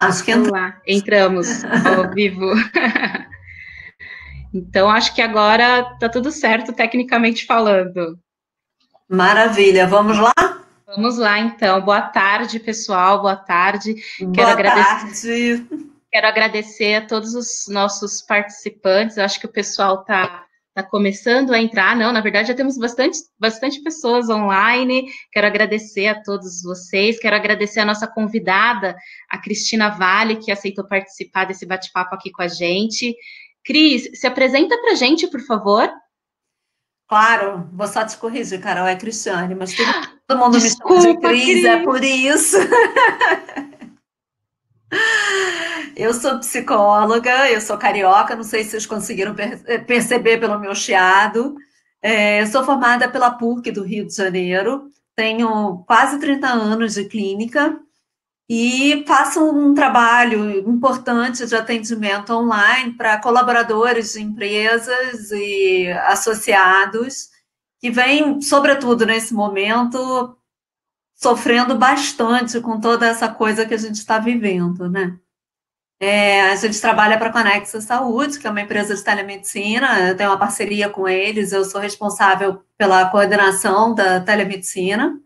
[0.00, 2.52] Acho que Vamos lá, entramos ao vivo.
[4.54, 8.18] então, acho que agora tá tudo certo, tecnicamente falando.
[9.08, 10.32] Maravilha, vamos lá?
[10.86, 11.80] Vamos lá, então.
[11.80, 13.20] Boa tarde, pessoal.
[13.20, 13.96] Boa tarde.
[14.20, 15.58] Boa Quero agradecer.
[15.66, 15.90] Tarde.
[16.10, 19.16] Quero agradecer a todos os nossos participantes.
[19.16, 20.44] Eu acho que o pessoal está
[20.78, 21.96] tá começando a entrar.
[21.96, 25.10] Não, na verdade, já temos bastante, bastante pessoas online.
[25.32, 27.18] Quero agradecer a todos vocês.
[27.18, 28.96] Quero agradecer a nossa convidada,
[29.28, 33.16] a Cristina Vale, que aceitou participar desse bate-papo aqui com a gente.
[33.64, 35.90] Cris, se apresenta para a gente, por favor.
[37.08, 39.74] Claro, vou só te corrigir, Carol, é Cristiane, mas
[40.26, 42.56] todo mundo Desculpa, me chama de Cris, Cris, é por isso.
[45.98, 50.72] Eu sou psicóloga, eu sou carioca, não sei se vocês conseguiram per perceber pelo meu
[50.72, 51.56] chiado.
[52.00, 57.04] É, eu sou formada pela PUC do Rio de Janeiro, tenho quase 30 anos de
[57.06, 57.80] clínica
[58.48, 67.28] e faço um trabalho importante de atendimento online para colaboradores de empresas e associados
[67.80, 70.38] que vêm, sobretudo nesse momento,
[71.16, 75.18] sofrendo bastante com toda essa coisa que a gente está vivendo, né?
[76.00, 80.16] É, a gente trabalha para a Conexa Saúde, que é uma empresa de telemedicina, eu
[80.16, 85.20] tenho uma parceria com eles, eu sou responsável pela coordenação da telemedicina.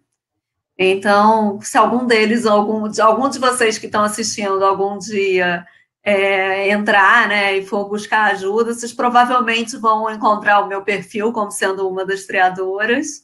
[0.78, 5.66] Então, se algum deles, algum de, algum de vocês que estão assistindo algum dia
[6.02, 11.50] é, entrar né, e for buscar ajuda, vocês provavelmente vão encontrar o meu perfil como
[11.50, 13.22] sendo uma das triadoras.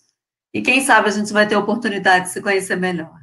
[0.52, 3.17] E quem sabe a gente vai ter oportunidade de se conhecer melhor.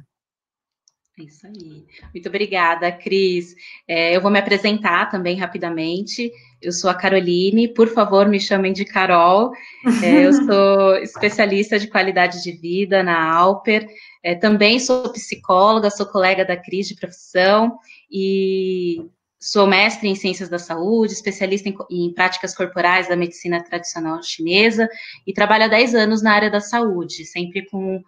[1.18, 1.86] É isso aí.
[2.12, 3.54] Muito obrigada, Cris.
[3.88, 6.30] É, eu vou me apresentar também rapidamente.
[6.60, 9.50] Eu sou a Caroline, por favor, me chamem de Carol.
[10.02, 13.88] É, eu sou especialista de qualidade de vida na Alper.
[14.22, 17.78] É, também sou psicóloga, sou colega da Cris de profissão
[18.10, 19.08] e
[19.38, 24.88] Sou mestre em ciências da saúde, especialista em, em, práticas corporais da medicina tradicional chinesa
[25.26, 28.02] e trabalho há 10 anos na área da saúde, sempre com,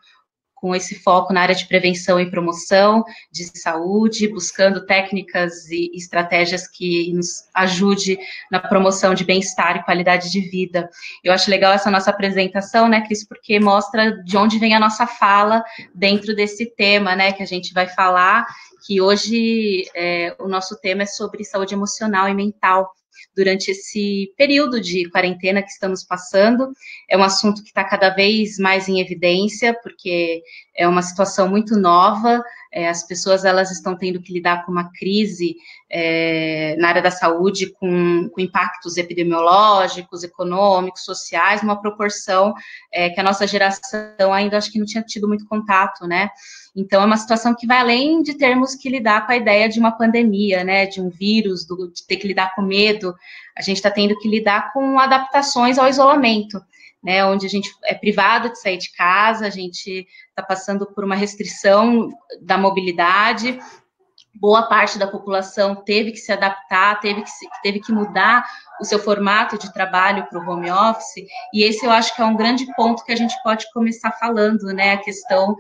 [0.61, 6.67] com esse foco na área de prevenção e promoção de saúde, buscando técnicas e estratégias
[6.67, 8.19] que nos ajude
[8.51, 10.89] na promoção de bem-estar e qualidade de vida.
[11.23, 15.07] Eu acho legal essa nossa apresentação, né, Cris, porque mostra de onde vem a nossa
[15.07, 15.63] fala
[15.95, 18.47] dentro desse tema, né, que a gente vai falar
[18.87, 22.91] que hoje é, o nosso tema é sobre saúde emocional e mental
[23.35, 26.71] durante esse período de quarentena que estamos passando.
[27.09, 30.43] É um assunto que está cada vez mais em evidência, porque
[30.79, 32.41] é uma situação muito nova,
[32.73, 35.57] é, as pessoas elas estão tendo que lidar com uma crise
[35.91, 42.55] é, na área da saúde, com, com, impactos epidemiológicos, econômicos, sociais, numa proporção
[42.93, 46.31] é, que a nossa geração ainda acho que não tinha tido muito contato, né?
[46.77, 49.81] Então, é uma situação que vai além de termos que lidar com a ideia de
[49.81, 53.17] uma pandemia, né, de um vírus, do, de ter que lidar com medo.
[53.57, 56.61] A gente está tendo que lidar com adaptações ao isolamento,
[57.09, 61.05] né, onde a gente é privado de sair de casa, a gente está passando por
[61.05, 62.11] uma restrição
[62.43, 63.59] da mobilidade.
[64.35, 67.31] Boa parte da população teve que se adaptar, teve que,
[67.63, 68.47] teve que mudar
[68.79, 71.25] o seu formato de trabalho para o home office,
[71.55, 74.67] e esse eu acho que é um grande ponto que a gente pode começar falando,
[74.75, 75.57] né, a questão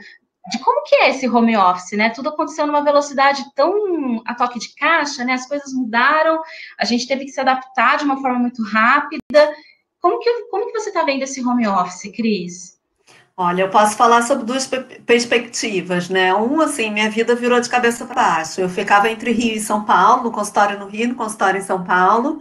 [0.51, 2.11] de como que é esse home office, né?
[2.11, 5.35] Tudo aconteceu numa velocidade tão a toque de caixa, né?
[5.35, 6.41] As coisas mudaram,
[6.79, 9.53] a gente teve que se adaptar de uma forma muito rápida.
[10.01, 12.79] Como que, como que você está vendo esse home office, Cris?
[13.37, 14.69] Olha, eu posso falar sobre duas
[15.07, 16.35] perspectivas, né?
[16.35, 18.61] Um, assim, minha vida virou de cabeça para baixo.
[18.61, 21.85] Eu ficava entre Rio e São Paulo, no consultório no Rio, no consultório em São
[21.85, 22.41] Paulo,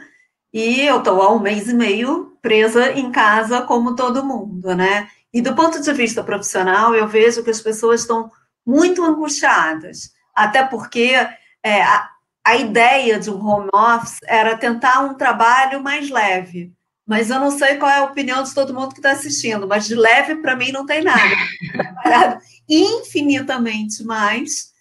[0.51, 5.07] e eu estou há um mês e meio presa em casa, como todo mundo, né?
[5.31, 8.31] E do ponto de vista profissional, eu vejo que as pessoas estão
[8.65, 11.13] muito angustiadas, até porque
[11.61, 12.09] é, a,
[12.43, 16.73] a ideia de um home office era tentar um trabalho mais leve.
[17.07, 19.87] Mas eu não sei qual é a opinião de todo mundo que está assistindo, mas
[19.87, 22.41] de leve para mim não tem nada.
[22.67, 24.73] Infinitamente mais.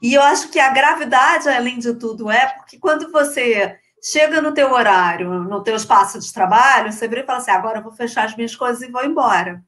[0.00, 4.52] E eu acho que a gravidade, além de tudo, é porque quando você chega no
[4.52, 7.92] teu horário, no teu espaço de trabalho, você vira e fala assim, agora eu vou
[7.92, 9.62] fechar as minhas coisas e vou embora.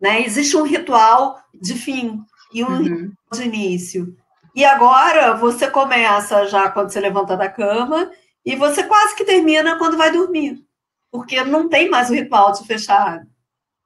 [0.00, 0.22] Né?
[0.22, 2.20] Existe um ritual de fim
[2.52, 2.82] e um uhum.
[2.82, 4.16] ritual de início.
[4.54, 8.10] E agora você começa já quando você levanta da cama
[8.44, 10.62] e você quase que termina quando vai dormir.
[11.12, 13.22] Porque não tem mais o ritual de fechar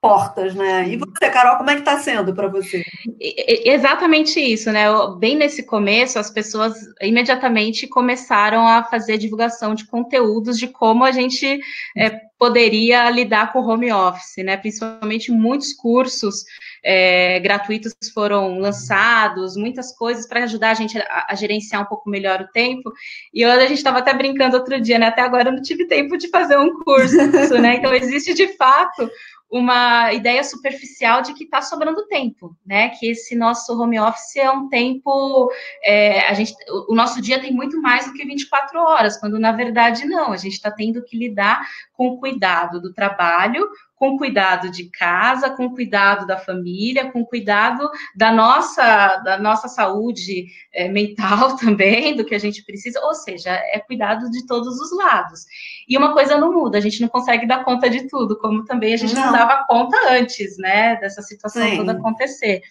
[0.01, 0.87] portas, né?
[0.87, 2.83] E você, Carol, como é que está sendo para você?
[3.19, 4.85] Exatamente isso, né?
[5.19, 11.11] Bem nesse começo, as pessoas imediatamente começaram a fazer divulgação de conteúdos de como a
[11.11, 11.59] gente
[11.97, 14.55] é, poderia lidar com o home office, né?
[14.55, 16.45] Principalmente muitos cursos
[16.89, 22.09] é, gratuitos foram lançados, muitas coisas para ajudar a gente a, a, gerenciar um pouco
[22.09, 22.93] melhor o tempo.
[23.33, 25.07] E a gente estava até brincando outro dia, né?
[25.07, 27.17] Até agora eu não tive tempo de fazer um curso,
[27.59, 27.75] né?
[27.75, 29.11] Então existe de fato
[29.49, 32.89] uma ideia superficial de que está sobrando tempo, né?
[32.89, 35.51] Que esse nosso home office é um tempo,
[35.83, 36.53] é, a gente,
[36.87, 40.37] o nosso dia tem muito mais do que 24 horas, quando na verdade não, a
[40.37, 43.67] gente está tendo que lidar com o cuidado do trabalho,
[43.97, 50.45] com cuidado de casa, com cuidado da família, com cuidado da nossa, da nossa saúde
[50.71, 54.95] é, mental também, do que a gente precisa, ou seja, é cuidado de todos os
[54.95, 55.45] lados.
[55.89, 58.93] E uma coisa não muda, a gente não consegue dar conta de tudo, como também
[58.93, 61.77] a gente não, não dava conta antes, né, dessa situação Sim.
[61.77, 62.61] toda acontecer.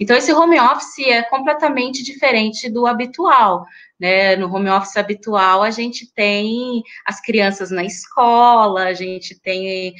[0.00, 3.64] Então, esse home office é completamente diferente do habitual.
[3.98, 4.34] Né?
[4.36, 9.94] No home office habitual, a gente tem as crianças na escola, a gente tem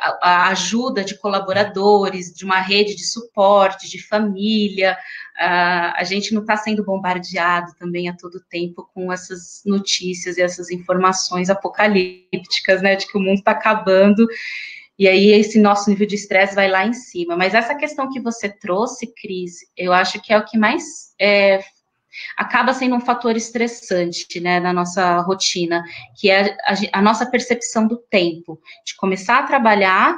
[0.00, 4.98] a, a ajuda de colaboradores, de uma rede de suporte, de família,
[5.38, 10.42] Uh, a gente não está sendo bombardeado também a todo tempo com essas notícias e
[10.42, 14.26] essas informações apocalípticas, né, de que o mundo está acabando,
[14.98, 17.36] e aí esse nosso nível de estresse vai lá em cima.
[17.36, 20.82] Mas essa questão que você trouxe, Cris, eu acho que é o que mais
[21.20, 21.60] é,
[22.36, 25.84] acaba sendo um fator estressante, né, na nossa rotina,
[26.16, 30.16] que é a, a nossa percepção do tempo, de começar a trabalhar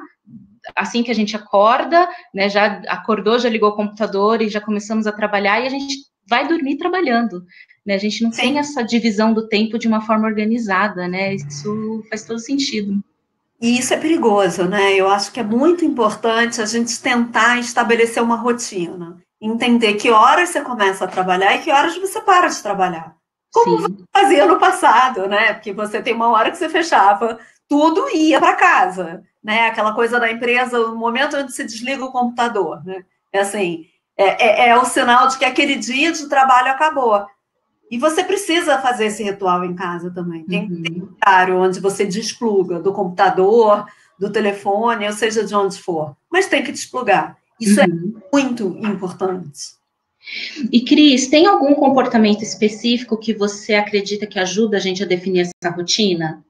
[0.77, 5.07] assim que a gente acorda, né, já acordou, já ligou o computador e já começamos
[5.07, 7.45] a trabalhar e a gente vai dormir trabalhando,
[7.85, 7.95] né?
[7.95, 8.43] A gente não Sim.
[8.43, 11.35] tem essa divisão do tempo de uma forma organizada, né?
[11.35, 13.03] Isso faz todo sentido.
[13.61, 14.95] E isso é perigoso, né?
[14.95, 20.51] Eu acho que é muito importante a gente tentar estabelecer uma rotina, entender que horas
[20.51, 23.15] você começa a trabalhar e que horas você para de trabalhar.
[23.53, 24.05] Como Sim.
[24.13, 25.55] fazia no passado, né?
[25.55, 27.39] Porque você tem uma hora que você fechava
[27.69, 29.67] tudo e ia para casa né?
[29.67, 33.05] Aquela coisa da empresa, o momento onde se desliga o computador, né?
[33.33, 37.27] É assim, é, é, é o sinal de que aquele dia de trabalho acabou.
[37.91, 40.45] E você precisa fazer esse ritual em casa também.
[40.45, 40.83] Tem uhum.
[41.03, 43.87] um horário onde você despluga do computador,
[44.19, 46.15] do telefone, ou seja, de onde for.
[46.31, 47.37] Mas tem que desplugar.
[47.61, 48.15] Isso é uhum.
[48.17, 49.81] é muito importante.
[50.71, 55.41] E Cris, tem algum comportamento específico que você acredita que ajuda a gente a definir
[55.41, 56.45] essa rotina?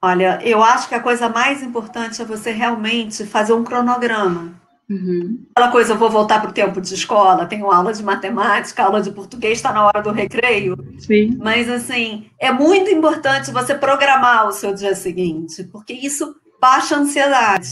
[0.00, 4.54] Olha, eu acho que a coisa mais importante é você realmente fazer um cronograma.
[4.88, 5.44] Uhum.
[5.54, 9.02] Aquela coisa, eu vou voltar para o tempo de escola, tenho aula de matemática, aula
[9.02, 10.76] de português, está na hora do recreio.
[10.98, 11.36] Sim.
[11.38, 17.00] Mas, assim, é muito importante você programar o seu dia seguinte, porque isso baixa a
[17.00, 17.68] ansiedade.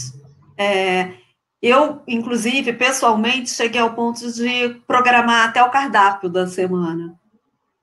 [0.55, 1.13] É,
[1.61, 7.15] eu, inclusive, pessoalmente, cheguei ao ponto de programar até o cardápio da semana.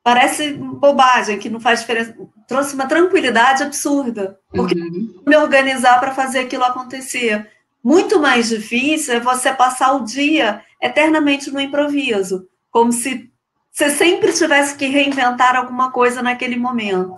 [0.02, 2.14] Parece bobagem, que não faz diferença.
[2.46, 4.38] Trouxe uma tranquilidade absurda.
[4.50, 5.22] Porque uhum.
[5.26, 7.50] me organizar para fazer aquilo acontecer.
[7.82, 13.30] Muito mais difícil é você passar o dia eternamente no improviso, como se
[13.70, 17.16] você sempre tivesse que reinventar alguma coisa naquele momento.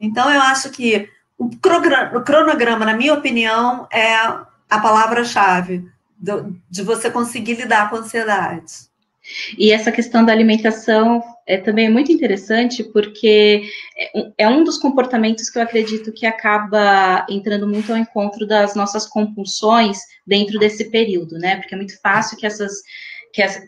[0.00, 1.50] Então, eu acho que o
[2.24, 4.16] cronograma, na minha opinião, é
[4.68, 5.84] a palavra-chave
[6.70, 8.88] de você conseguir lidar com a ansiedade.
[9.58, 13.62] E essa questão da alimentação é também muito interessante, porque
[13.96, 18.74] é, é um dos comportamentos que eu acredito que acaba entrando muito ao encontro das
[18.74, 21.56] nossas compulsões dentro desse período, né?
[21.56, 22.72] Porque é muito fácil que essas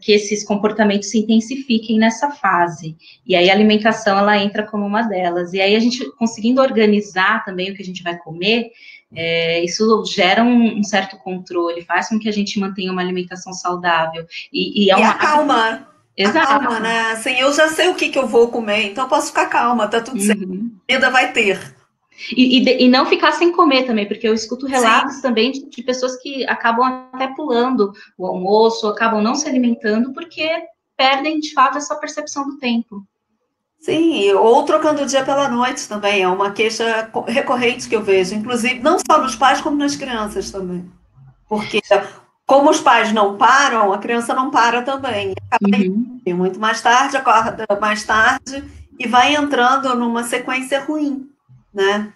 [0.00, 2.96] que, esses comportamentos se intensifiquem nessa fase.
[3.26, 5.52] E aí a alimentação ela entra como uma delas.
[5.52, 8.70] E aí a gente conseguindo organizar também o que a gente vai comer,
[9.14, 13.52] é, isso gera um, um, certo controle, faz com que a gente mantenha uma alimentação
[13.52, 14.24] saudável.
[14.52, 15.10] E, e, é uma...
[15.10, 15.88] acalma.
[16.16, 16.46] Exato.
[16.46, 17.12] Calma, né?
[17.12, 19.88] Assim, eu já sei o que, que eu vou comer, então eu posso ficar calma,
[19.88, 20.26] tá tudo uhum.
[20.26, 20.46] certo.
[20.46, 21.74] Comida vai ter.
[22.36, 25.22] E, e, e, não ficar sem comer também, porque eu escuto relatos Sim.
[25.22, 30.50] também de, de, pessoas que acabam até pulando o almoço, acabam não se alimentando porque
[30.96, 33.02] perdem de fato essa percepção do tempo.
[33.80, 38.34] Sim, ou trocando o dia pela noite também, é uma queixa recorrente que eu vejo,
[38.34, 40.84] inclusive não só nos pais, como nas crianças também.
[41.48, 41.80] Porque
[42.46, 45.34] como os pais não param, a criança não para também.
[45.50, 46.36] Acaba uhum.
[46.36, 48.62] muito mais tarde, acorda mais tarde
[48.98, 51.30] e vai entrando numa sequência ruim,
[51.72, 52.12] né?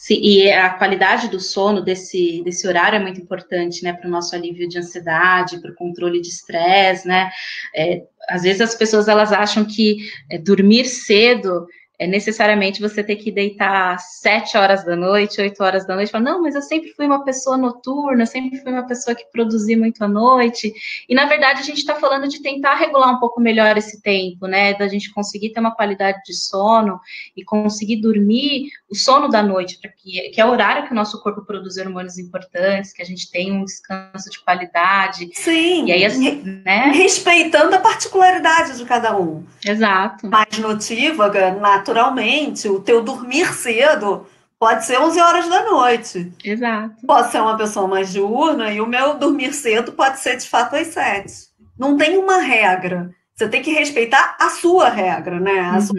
[0.00, 4.10] Sim, e a qualidade do sono desse, desse horário é muito importante, né, para o
[4.10, 7.28] nosso alívio de ansiedade, para o controle de estresse, né?
[7.74, 11.66] É, às vezes as pessoas elas acham que é, dormir cedo
[11.98, 16.22] é necessariamente você ter que deitar sete horas da noite, oito horas da noite, falar,
[16.24, 20.02] não, mas eu sempre fui uma pessoa noturna, sempre fui uma pessoa que produzia muito
[20.04, 20.72] à noite.
[21.08, 24.46] E na verdade a gente está falando de tentar regular um pouco melhor esse tempo,
[24.46, 24.74] né?
[24.74, 27.00] Da gente conseguir ter uma qualidade de sono
[27.36, 31.20] e conseguir dormir o sono da noite, que, que é o horário que o nosso
[31.20, 35.30] corpo produz hormônios importantes, que a gente tenha um descanso de qualidade.
[35.34, 35.86] Sim.
[35.86, 36.92] E aí, assim, né?
[36.94, 39.44] Respeitando a particularidade de cada um.
[39.66, 40.28] Exato.
[40.28, 44.26] Mais notívaga, natural naturalmente, o teu dormir cedo
[44.58, 46.32] pode ser 11 horas da noite.
[46.44, 46.94] Exato.
[47.06, 50.76] Posso ser uma pessoa mais diurna e o meu dormir cedo pode ser de fato
[50.76, 51.48] às 7.
[51.78, 53.10] Não tem uma regra.
[53.34, 55.60] Você tem que respeitar a sua regra, né?
[55.60, 55.80] A uhum.
[55.80, 55.96] sua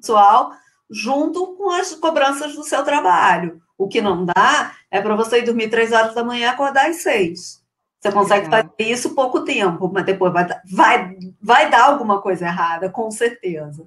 [0.00, 0.52] pessoal,
[0.90, 3.60] junto com as cobranças do seu trabalho.
[3.76, 6.88] O que não dá é para você ir dormir 3 horas da manhã e acordar
[6.88, 7.64] às 6.
[8.00, 8.68] Você consegue Exato.
[8.68, 13.86] fazer isso pouco tempo, mas depois vai, vai, vai dar alguma coisa errada, com certeza.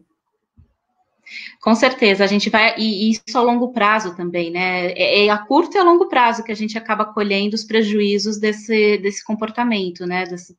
[1.62, 4.92] Com certeza, a gente vai, e isso a longo prazo também, né?
[4.92, 8.40] É, é, a curto e a longo prazo que a gente acaba colhendo os prejuízos
[8.40, 10.26] desse, desse comportamento, né?
[10.26, 10.56] Desse,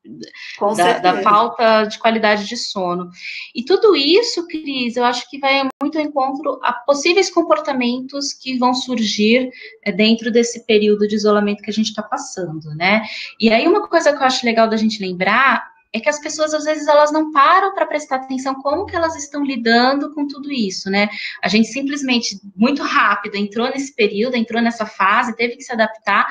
[0.76, 3.10] da, da, falta de qualidade de sono.
[3.54, 8.58] E tudo isso, Cris, eu acho que vai muito ao encontro a possíveis comportamentos que
[8.58, 9.50] vão surgir
[9.84, 13.02] é, dentro desse período de isolamento que a gente está passando, né?
[13.40, 16.52] E aí, uma coisa que eu acho legal da gente lembrar é que as pessoas
[16.52, 20.50] às vezes elas não param para prestar atenção como que elas estão lidando com tudo
[20.52, 21.08] isso, né?
[21.42, 26.26] A gente simplesmente muito rápido entrou nesse período, entrou nessa fase, teve que se adaptar,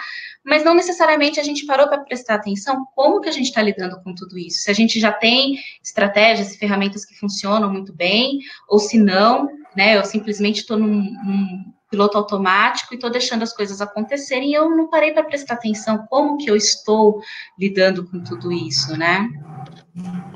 [0.45, 4.01] mas não necessariamente a gente parou para prestar atenção como que a gente está lidando
[4.03, 4.61] com tudo isso.
[4.61, 9.49] Se a gente já tem estratégias e ferramentas que funcionam muito bem, ou se não,
[9.75, 9.97] né?
[9.97, 14.69] Eu simplesmente estou num, num piloto automático e estou deixando as coisas acontecerem e eu
[14.69, 17.21] não parei para prestar atenção como que eu estou
[17.57, 19.29] lidando com tudo isso, né?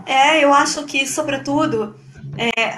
[0.05, 1.96] É, eu acho que, sobretudo,
[2.38, 2.77] é,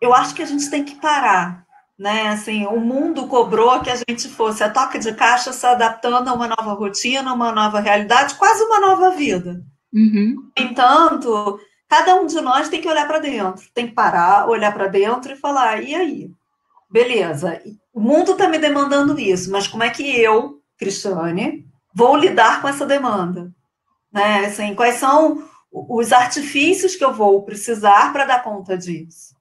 [0.00, 1.64] eu acho que a gente tem que parar,
[1.98, 2.28] né?
[2.28, 6.34] Assim, o mundo cobrou que a gente fosse a toque de caixa se adaptando a
[6.34, 9.62] uma nova rotina, uma nova realidade, quase uma nova vida.
[9.92, 10.50] Uhum.
[10.56, 14.86] Entanto, cada um de nós tem que olhar para dentro, tem que parar, olhar para
[14.86, 16.30] dentro e falar, e aí?
[16.90, 17.60] Beleza,
[17.98, 22.68] o mundo está me demandando isso, mas como é que eu, Cristiane, vou lidar com
[22.68, 23.52] essa demanda?
[24.12, 24.46] Né?
[24.46, 29.34] Assim, quais são os artifícios que eu vou precisar para dar conta disso?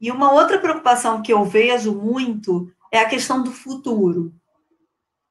[0.00, 4.32] E uma outra preocupação que eu vejo muito é a questão do futuro.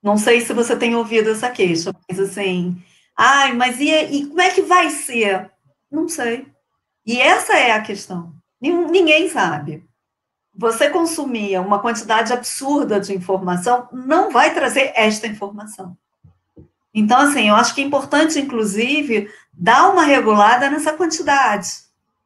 [0.01, 2.75] Não sei se você tem ouvido essa queixa, mas assim,
[3.17, 5.49] ai, mas e, e como é que vai ser?
[5.89, 6.45] Não sei.
[7.05, 8.33] E essa é a questão.
[8.59, 9.87] Ninguém sabe
[10.55, 15.97] você consumir uma quantidade absurda de informação não vai trazer esta informação.
[16.93, 21.69] Então, assim, eu acho que é importante, inclusive, dar uma regulada nessa quantidade,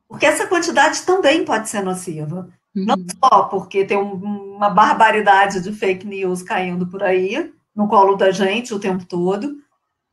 [0.10, 2.50] porque essa quantidade também pode ser nociva.
[2.75, 2.86] Uhum.
[2.86, 8.15] Não só porque tem um, uma barbaridade de fake news caindo por aí, no colo
[8.15, 9.57] da gente o tempo todo,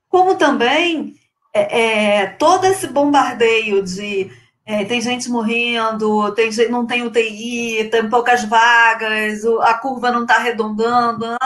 [0.09, 1.17] como também
[1.53, 4.31] é, é, todo esse bombardeio de
[4.67, 10.23] é, tem gente morrendo, tem gente, não tem UTI, tem poucas vagas, a curva não
[10.23, 11.37] está arredondando.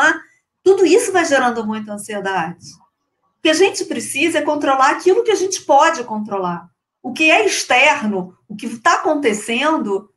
[0.63, 2.65] Tudo isso vai gerando muita ansiedade.
[3.39, 6.71] O que a gente precisa é controlar aquilo que a gente pode controlar.
[7.03, 10.13] O que é externo, o que está acontecendo,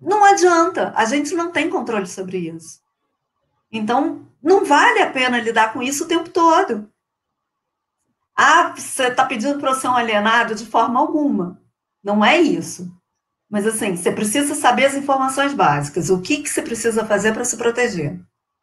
[0.00, 0.94] não adianta.
[0.96, 2.80] A gente não tem controle sobre isso.
[3.70, 6.88] Então, não vale a pena lidar com isso o tempo todo.
[8.36, 10.54] Ah, você está pedindo para eu ser um alienado?
[10.54, 11.60] De forma alguma.
[12.04, 12.92] Não é isso.
[13.50, 16.10] Mas assim, você precisa saber as informações básicas.
[16.10, 18.20] O que, que você precisa fazer para se proteger?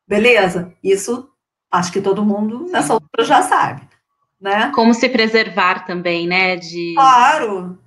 [0.07, 0.73] Beleza?
[0.83, 1.29] Isso
[1.71, 3.87] acho que todo mundo nessa altura já sabe.
[4.39, 4.71] Né?
[4.75, 6.55] Como se preservar também, né?
[6.55, 6.93] De...
[6.95, 7.79] Claro.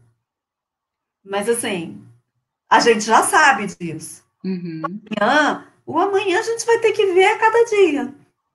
[1.22, 2.02] Mas assim,
[2.70, 4.24] a gente já sabe disso.
[4.44, 4.82] Uhum.
[5.20, 8.14] Amanhã, o amanhã a gente vai ter que ver a cada dia.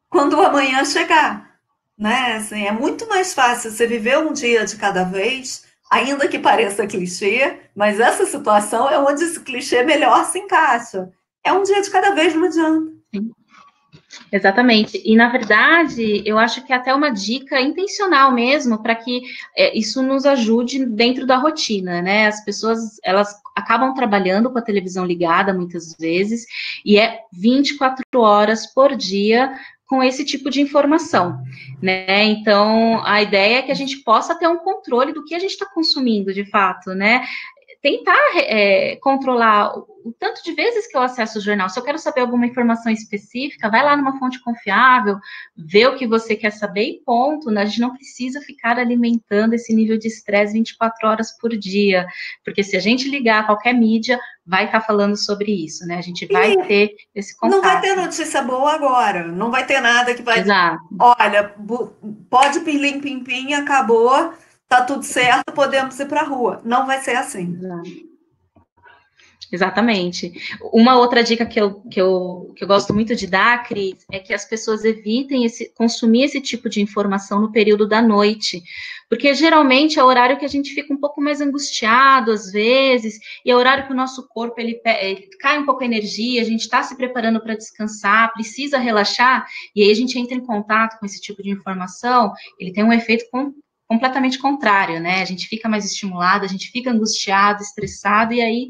[0.10, 1.60] Quando o amanhã chegar.
[1.98, 2.38] Né?
[2.38, 6.86] Assim, é muito mais fácil você viver um dia de cada vez ainda que pareça
[6.86, 11.10] clichê, mas essa situação é onde esse clichê melhor se encaixa.
[11.44, 12.92] É um dia de cada vez, não adianta.
[13.14, 13.32] Sim.
[14.32, 15.02] Exatamente.
[15.04, 19.22] E, na verdade, eu acho que é até uma dica intencional mesmo para que
[19.56, 22.28] é, isso nos ajude dentro da rotina, né?
[22.28, 26.46] As pessoas, elas acabam trabalhando com a televisão ligada muitas vezes
[26.86, 29.52] e é 24 horas por dia
[29.90, 31.44] com esse tipo de informação,
[31.82, 32.24] né?
[32.26, 35.52] Então, a ideia é que a gente possa ter um controle do que a gente
[35.52, 37.26] está consumindo, de fato, né?
[37.82, 41.70] Tentar é, controlar o tanto de vezes que eu acesso o jornal.
[41.70, 45.18] Se eu quero saber alguma informação específica, vai lá numa fonte confiável,
[45.56, 47.50] vê o que você quer saber e ponto.
[47.52, 47.62] Né?
[47.62, 52.06] A gente não precisa ficar alimentando esse nível de estresse 24 horas por dia,
[52.44, 55.98] porque se a gente ligar qualquer mídia, vai estar tá falando sobre isso, né?
[55.98, 57.62] A gente vai e ter esse contato.
[57.62, 60.40] Não vai ter notícia boa agora, não vai ter nada que vai...
[60.40, 60.82] Exato.
[61.00, 61.54] Olha,
[62.30, 64.34] pode pim pim pim, acabou,
[64.70, 66.62] tá tudo certo, podemos ir para a rua.
[66.64, 67.60] Não vai ser assim.
[69.52, 70.32] Exatamente.
[70.72, 74.20] Uma outra dica que eu, que, eu, que eu gosto muito de dar, Cris, é
[74.20, 78.62] que as pessoas evitem esse, consumir esse tipo de informação no período da noite,
[79.10, 83.18] porque geralmente é o horário que a gente fica um pouco mais angustiado, às vezes,
[83.44, 86.44] e é o horário que o nosso corpo ele, ele cai um pouco a energia,
[86.44, 90.46] a gente está se preparando para descansar, precisa relaxar, e aí a gente entra em
[90.46, 93.52] contato com esse tipo de informação, ele tem um efeito com,
[93.90, 95.22] completamente contrário, né?
[95.22, 98.70] A gente fica mais estimulado, a gente fica angustiado, estressado, e aí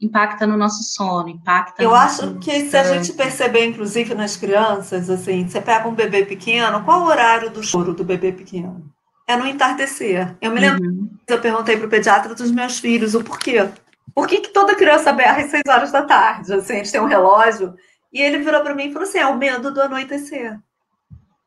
[0.00, 1.82] impacta no nosso sono, impacta.
[1.82, 6.24] Eu acho que se a gente perceber, inclusive nas crianças, assim, você pega um bebê
[6.24, 8.90] pequeno, qual o horário do choro do bebê pequeno?
[9.26, 10.36] É no entardecer.
[10.40, 11.10] Eu me lembro, uhum.
[11.26, 13.68] eu perguntei para o pediatra dos meus filhos o porquê.
[14.14, 16.52] Por que, que toda criança berra às seis horas da tarde?
[16.52, 17.74] Assim, eles têm um relógio.
[18.12, 20.58] E ele virou para mim e falou assim: é o medo do anoitecer.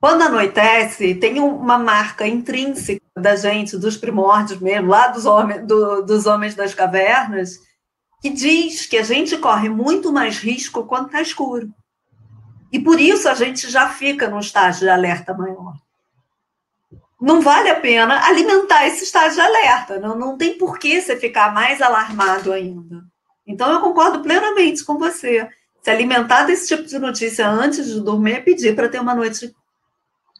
[0.05, 6.03] Quando anoitece, tem uma marca intrínseca da gente, dos primórdios mesmo, lá dos homens, do,
[6.03, 7.57] dos homens das cavernas,
[8.21, 11.73] que diz que a gente corre muito mais risco quando está escuro.
[12.71, 15.73] E por isso a gente já fica num estágio de alerta maior.
[17.19, 21.17] Não vale a pena alimentar esse estágio de alerta, não, não tem por que você
[21.17, 23.01] ficar mais alarmado ainda.
[23.47, 25.49] Então eu concordo plenamente com você.
[25.81, 29.51] Se alimentar desse tipo de notícia antes de dormir é pedir para ter uma noite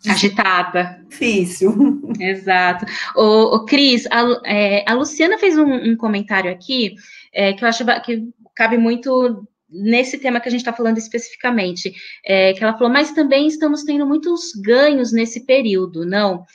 [0.10, 1.00] agitada.
[1.10, 2.02] Difícil.
[2.20, 2.86] Exato.
[3.16, 6.96] O, o Cris, a, é, a Luciana fez um, um comentário aqui
[7.34, 8.24] é, que eu acho que
[8.56, 11.94] cabe muito nesse tema que a gente está falando especificamente,
[12.24, 16.46] é, que ela falou, mas também estamos tendo muitos ganhos nesse período, não?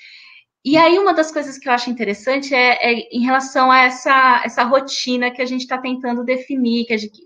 [0.64, 4.42] E aí, uma das coisas que eu acho interessante é, é em relação a essa,
[4.44, 7.18] essa rotina que a gente está tentando definir, que, gente,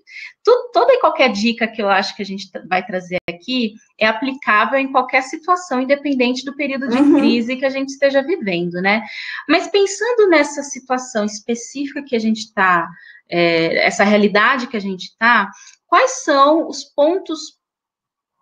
[0.45, 4.07] tudo, toda e qualquer dica que eu acho que a gente vai trazer aqui é
[4.07, 7.19] aplicável em qualquer situação, independente do período de uhum.
[7.19, 9.03] crise que a gente esteja vivendo, né?
[9.49, 12.87] Mas pensando nessa situação específica que a gente está
[13.29, 15.51] é, essa realidade que a gente está,
[15.87, 17.59] quais são os pontos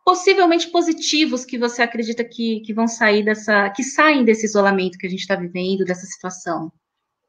[0.05, 5.07] possivelmente positivos que você acredita que, que vão sair dessa, que saem desse isolamento que
[5.07, 6.73] a gente está vivendo, dessa situação?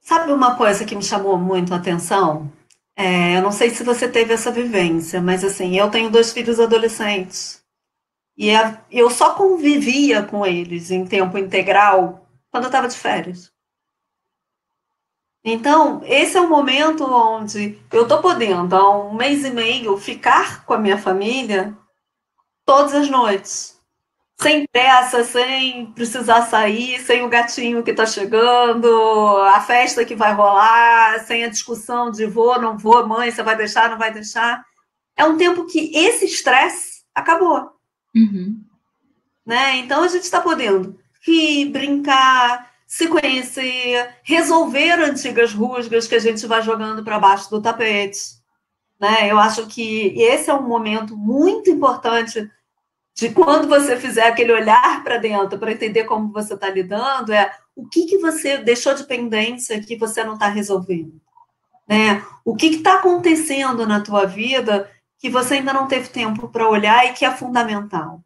[0.01, 2.51] Sabe uma coisa que me chamou muito a atenção?
[2.95, 6.59] É, eu não sei se você teve essa vivência, mas assim, eu tenho dois filhos
[6.59, 7.63] adolescentes
[8.37, 8.49] e
[8.91, 13.51] eu só convivia com eles em tempo integral quando eu estava de férias.
[15.45, 20.65] Então, esse é o momento onde eu estou podendo, há um mês e meio, ficar
[20.65, 21.77] com a minha família
[22.65, 23.72] todas as noites.
[24.41, 28.87] Sem pressa, sem precisar sair, sem o gatinho que está chegando,
[29.53, 33.55] a festa que vai rolar, sem a discussão de vou, não vou, mãe, você vai
[33.55, 34.63] deixar, não vai deixar.
[35.15, 37.71] É um tempo que esse estresse acabou.
[38.15, 38.61] Uhum.
[39.45, 39.77] Né?
[39.77, 46.45] Então, a gente está podendo rir, brincar, se conhecer, resolver antigas rusgas que a gente
[46.45, 48.19] vai jogando para baixo do tapete.
[48.99, 49.31] Né?
[49.31, 52.49] Eu acho que esse é um momento muito importante
[53.15, 57.51] de quando você fizer aquele olhar para dentro para entender como você está lidando, é
[57.75, 61.21] o que, que você deixou de pendência que você não está resolvendo.
[61.87, 62.23] Né?
[62.43, 67.05] O que está acontecendo na tua vida que você ainda não teve tempo para olhar
[67.05, 68.21] e que é fundamental.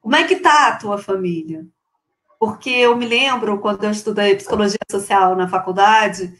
[0.00, 1.66] Como é que está a tua família?
[2.38, 6.34] porque eu me lembro, quando eu estudei psicologia social na faculdade,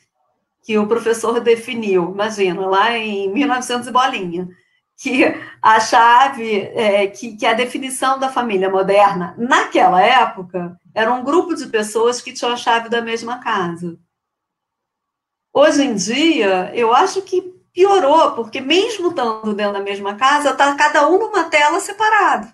[0.62, 4.48] que o professor definiu, imagina, lá em 1900 e bolinha,
[4.96, 5.24] que
[5.60, 11.54] a chave, é, que, que a definição da família moderna, naquela época, era um grupo
[11.54, 13.98] de pessoas que tinham a chave da mesma casa.
[15.52, 20.74] Hoje em dia, eu acho que piorou, porque mesmo estando dentro da mesma casa, está
[20.74, 22.50] cada um numa tela separado.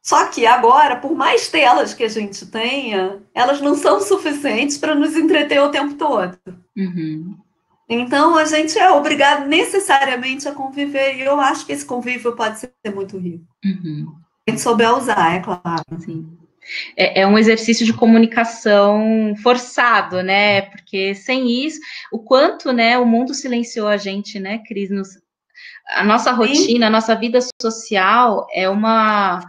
[0.00, 4.94] Só que agora, por mais telas que a gente tenha, elas não são suficientes para
[4.94, 6.38] nos entreter o tempo todo.
[6.76, 7.36] Uhum.
[7.88, 12.58] Então, a gente é obrigado necessariamente a conviver, e eu acho que esse convívio pode
[12.58, 13.46] ser muito rico.
[13.64, 14.12] Uhum.
[14.46, 15.84] A gente souber usar, é claro.
[15.98, 16.26] Sim.
[16.96, 20.62] É, é, um exercício de comunicação forçado, né?
[20.62, 24.90] Porque sem isso, o quanto né, o mundo silenciou a gente, né, Cris?
[24.90, 25.10] Nos,
[25.88, 26.82] a nossa rotina, Sim.
[26.82, 29.40] a nossa vida social é uma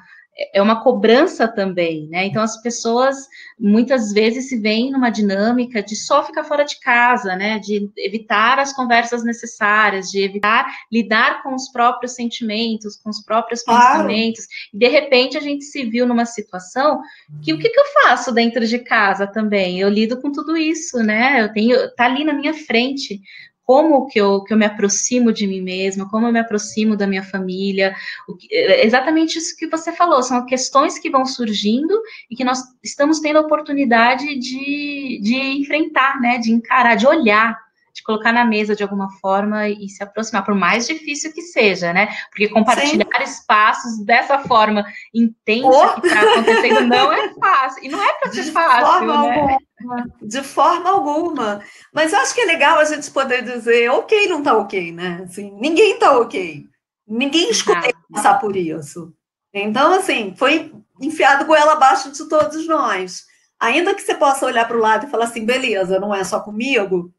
[0.54, 2.26] é uma cobrança também, né?
[2.26, 3.28] Então as pessoas
[3.60, 7.58] muitas vezes se veem numa dinâmica de só ficar fora de casa, né?
[7.58, 13.64] De evitar as conversas necessárias, de evitar lidar com os próprios sentimentos, com os próprios
[13.64, 14.04] claro.
[14.04, 14.46] pensamentos.
[14.72, 17.02] E de repente a gente se viu numa situação
[17.42, 19.80] que o que, que, eu faço dentro de casa também?
[19.80, 21.42] Eu lido com tudo isso, né?
[21.42, 23.20] Eu tenho, tá ali na minha frente
[23.68, 27.06] como que eu, que eu me aproximo de mim mesma, como eu me aproximo da
[27.06, 27.94] minha família,
[28.40, 32.02] que, é exatamente isso que você falou, são questões que vão surgindo
[32.32, 37.60] e que nós estamos tendo a oportunidade de, de enfrentar, né, de encarar, de olhar,
[38.08, 42.08] colocar na mesa de alguma forma e se aproximar, por mais difícil que seja, né?
[42.30, 43.24] Porque compartilhar Sim.
[43.24, 46.00] espaços dessa forma intensa oh.
[46.00, 47.84] que está acontecendo não é fácil.
[47.84, 49.14] E não é para ser fácil, né?
[49.14, 50.08] Alguma.
[50.22, 51.62] De forma alguma.
[51.94, 55.26] Mas acho que é legal a gente poder dizer, ok, não está ok, né?
[55.26, 56.64] Assim, ninguém está ok.
[57.06, 59.14] Ninguém escolheu passar por isso.
[59.54, 63.26] Então, assim, foi enfiado goela abaixo de todos nós.
[63.60, 66.40] Ainda que você possa olhar para o lado e falar assim, beleza, não é só
[66.40, 67.12] comigo,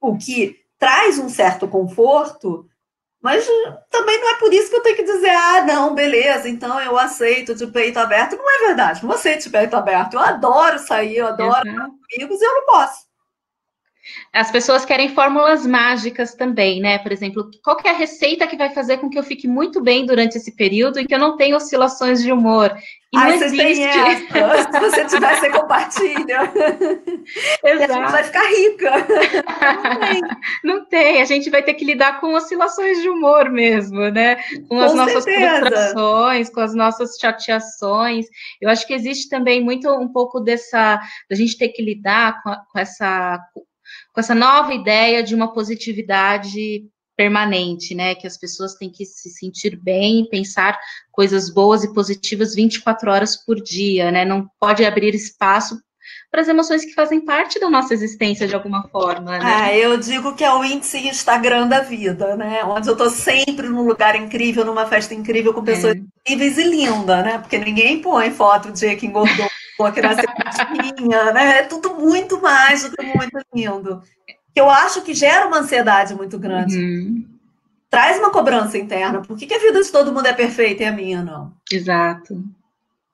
[0.00, 2.66] o que traz um certo conforto,
[3.20, 3.46] mas
[3.90, 6.98] também não é por isso que eu tenho que dizer, ah, não, beleza, então eu
[6.98, 8.36] aceito de peito aberto.
[8.36, 10.14] Não é verdade, não aceito de peito aberto.
[10.14, 11.98] Eu adoro sair, eu adoro uhum.
[12.14, 13.09] amigos e eu não posso.
[14.32, 16.98] As pessoas querem fórmulas mágicas também, né?
[16.98, 20.06] Por exemplo, qual é a receita que vai fazer com que eu fique muito bem
[20.06, 22.74] durante esse período e que eu não tenha oscilações de humor?
[23.12, 23.82] E Ai, não existe.
[24.72, 26.52] Se você tiver, você compartilha.
[27.64, 27.92] Exato.
[27.92, 28.90] a gente vai ficar rica.
[29.82, 30.20] Não tem.
[30.62, 31.20] não tem.
[31.20, 34.36] A gente vai ter que lidar com oscilações de humor mesmo, né?
[34.68, 38.26] Com, com as nossas frustrações, com as nossas chateações.
[38.60, 41.00] Eu acho que existe também muito um pouco dessa.
[41.28, 43.40] da gente ter que lidar com, a, com essa
[44.12, 46.84] com essa nova ideia de uma positividade
[47.16, 48.14] permanente, né?
[48.14, 50.78] Que as pessoas têm que se sentir bem, pensar
[51.12, 54.24] coisas boas e positivas 24 horas por dia, né?
[54.24, 55.78] Não pode abrir espaço
[56.30, 59.38] para as emoções que fazem parte da nossa existência de alguma forma.
[59.38, 59.72] Né?
[59.72, 62.64] É, eu digo que é o índice Instagram da vida, né?
[62.64, 66.00] Onde eu estou sempre num lugar incrível, numa festa incrível, com pessoas é.
[66.20, 67.38] Incríveis e linda, né?
[67.38, 69.48] Porque ninguém põe foto dia que engordou
[69.84, 70.22] a criança
[70.96, 71.60] tinha, né?
[71.60, 74.02] É tudo muito mais do que muito lindo.
[74.52, 76.76] Que eu acho que gera uma ansiedade muito grande.
[76.76, 77.26] Uhum.
[77.88, 79.22] Traz uma cobrança interna.
[79.22, 81.52] Por que, que a vida de todo mundo é perfeita e a minha não?
[81.70, 82.42] Exato.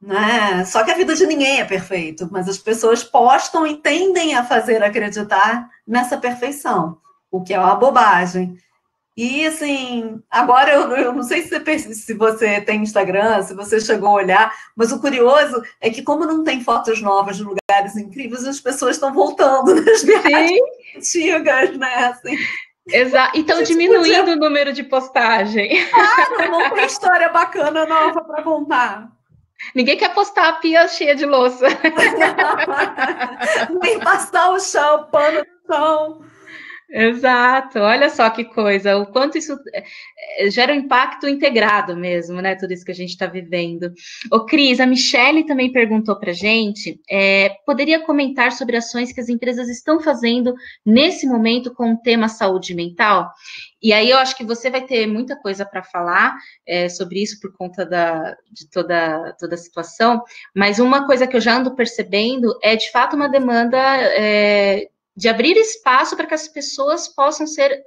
[0.00, 0.64] Né?
[0.64, 4.44] Só que a vida de ninguém é perfeita, mas as pessoas postam e tendem a
[4.44, 6.98] fazer acreditar nessa perfeição,
[7.30, 8.58] o que é uma bobagem.
[9.16, 13.80] E assim, agora eu, eu não sei se você, se você tem Instagram, se você
[13.80, 17.96] chegou a olhar, mas o curioso é que, como não tem fotos novas de lugares
[17.96, 20.60] incríveis, as pessoas estão voltando nas viagens
[20.94, 22.08] antigas, né?
[22.08, 22.36] Assim,
[22.88, 23.36] Exato.
[23.36, 24.34] E estão diminuindo podia...
[24.34, 25.86] o número de postagem.
[25.88, 29.08] Claro, não tem história bacana nova para contar.
[29.74, 31.66] Ninguém quer postar a pia cheia de louça.
[33.82, 36.20] Nem passar o chão, pano no chão.
[36.88, 42.54] Exato, olha só que coisa, o quanto isso é, gera um impacto integrado mesmo, né?
[42.54, 43.92] Tudo isso que a gente está vivendo.
[44.30, 49.20] O Cris, a Michelle também perguntou para a gente: é, poderia comentar sobre ações que
[49.20, 53.32] as empresas estão fazendo nesse momento com o tema saúde mental?
[53.82, 57.40] E aí eu acho que você vai ter muita coisa para falar é, sobre isso
[57.40, 60.22] por conta da, de toda, toda a situação,
[60.54, 65.28] mas uma coisa que eu já ando percebendo é de fato uma demanda é, de
[65.28, 67.82] abrir espaço para que as pessoas possam ser,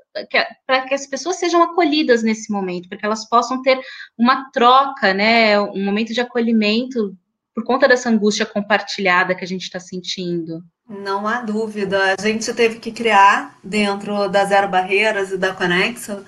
[0.65, 3.79] para que as pessoas sejam acolhidas nesse momento, para que elas possam ter
[4.17, 7.15] uma troca, né, um momento de acolhimento
[7.53, 10.63] por conta dessa angústia compartilhada que a gente está sentindo.
[10.87, 12.15] Não há dúvida.
[12.17, 16.23] A gente teve que criar, dentro da Zero Barreiras e da Conexa,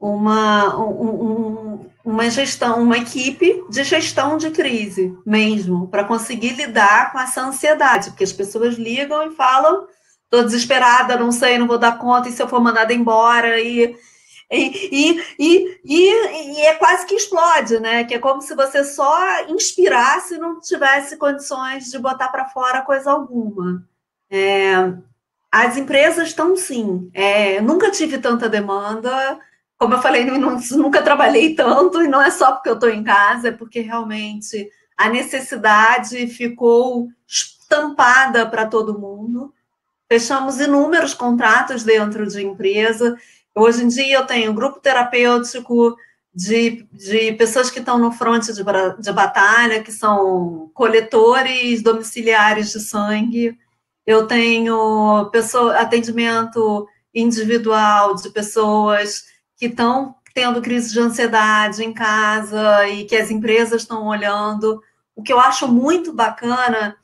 [0.00, 7.18] uma, um, uma gestão, uma equipe de gestão de crise mesmo, para conseguir lidar com
[7.18, 9.86] essa ansiedade, porque as pessoas ligam e falam
[10.26, 13.96] Estou desesperada, não sei, não vou dar conta, e se eu for mandada embora, e,
[14.50, 18.04] e, e, e, e, é quase que explode, né?
[18.04, 22.82] Que é como se você só inspirasse e não tivesse condições de botar para fora
[22.82, 23.84] coisa alguma.
[24.30, 24.92] É,
[25.50, 27.10] as empresas estão sim.
[27.14, 29.38] É, nunca tive tanta demanda.
[29.78, 33.04] Como eu falei, não, nunca trabalhei tanto, e não é só porque eu estou em
[33.04, 39.52] casa, é porque realmente a necessidade ficou estampada para todo mundo.
[40.08, 43.16] Fechamos inúmeros contratos dentro de empresa.
[43.54, 45.96] Hoje em dia eu tenho grupo terapêutico
[46.32, 48.62] de, de pessoas que estão no fronte de,
[48.98, 53.58] de batalha, que são coletores domiciliares de sangue.
[54.06, 59.24] Eu tenho pessoa, atendimento individual de pessoas
[59.56, 64.82] que estão tendo crise de ansiedade em casa e que as empresas estão olhando.
[65.16, 66.94] O que eu acho muito bacana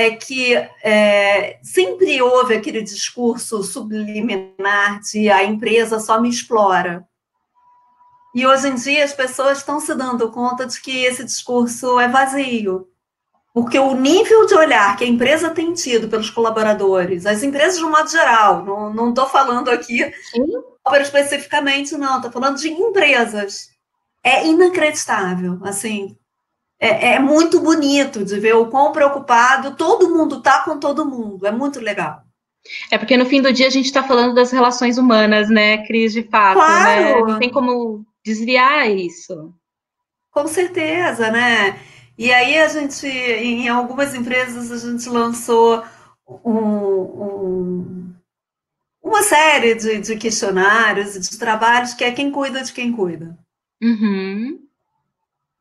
[0.00, 7.06] é que é, sempre houve aquele discurso subliminar de a empresa só me explora.
[8.34, 12.08] E hoje em dia as pessoas estão se dando conta de que esse discurso é
[12.08, 12.88] vazio.
[13.52, 17.84] Porque o nível de olhar que a empresa tem tido pelos colaboradores, as empresas de
[17.84, 20.12] um modo geral, não estou falando aqui
[21.00, 23.68] especificamente, não, estou falando de empresas.
[24.22, 26.16] É inacreditável, assim,
[26.80, 31.46] é, é, muito bonito de ver o quão preocupado todo mundo está com todo mundo,
[31.46, 32.22] é muito legal.
[32.90, 36.12] É porque no fim do dia a gente está falando das relações humanas, né, Cris,
[36.12, 36.64] de fato, né?
[36.64, 37.26] claro.
[37.26, 37.32] né?
[37.32, 39.52] Não tem como desviar isso.
[40.30, 41.78] Com certeza, né?
[42.16, 45.82] E aí a gente, em algumas empresas, a gente lançou
[46.44, 48.14] um, um,
[49.02, 53.38] uma série de, de questionários e de trabalhos que é quem cuida de quem cuida.
[53.82, 54.69] Uhum.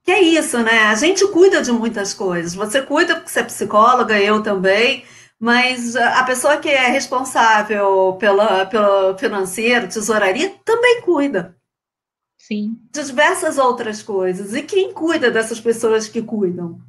[0.04, 0.86] Que é isso, né?
[0.86, 2.54] A gente cuida de muitas coisas.
[2.54, 5.06] Você cuida porque você é psicóloga, eu também,
[5.40, 11.56] mas a pessoa que é responsável pela, pelo financeiro, tesouraria, também cuida.
[12.38, 12.80] Sim.
[12.92, 14.54] De diversas outras coisas.
[14.54, 16.82] E quem cuida dessas pessoas que cuidam?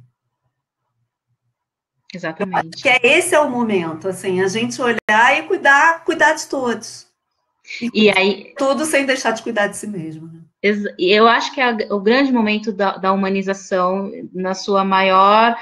[2.13, 2.81] Exatamente.
[2.81, 7.07] Que é, esse é o momento, assim, a gente olhar e cuidar, cuidar de todos.
[7.81, 10.27] E, e aí tudo sem deixar de cuidar de si mesmo.
[10.27, 10.40] Né?
[10.97, 15.57] Eu acho que é o grande momento da, da humanização na sua maior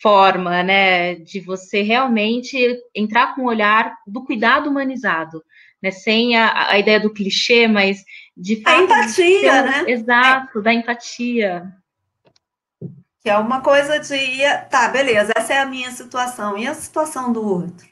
[0.00, 2.56] forma, né, de você realmente
[2.94, 5.42] entrar com o olhar do cuidado humanizado,
[5.82, 8.04] né, sem a, a ideia do clichê, mas
[8.36, 9.84] de fato, a empatia, né?
[9.86, 11.72] Exato, da empatia.
[13.20, 17.32] Que é uma coisa de, tá, beleza, essa é a minha situação, e a situação
[17.32, 17.86] do outro?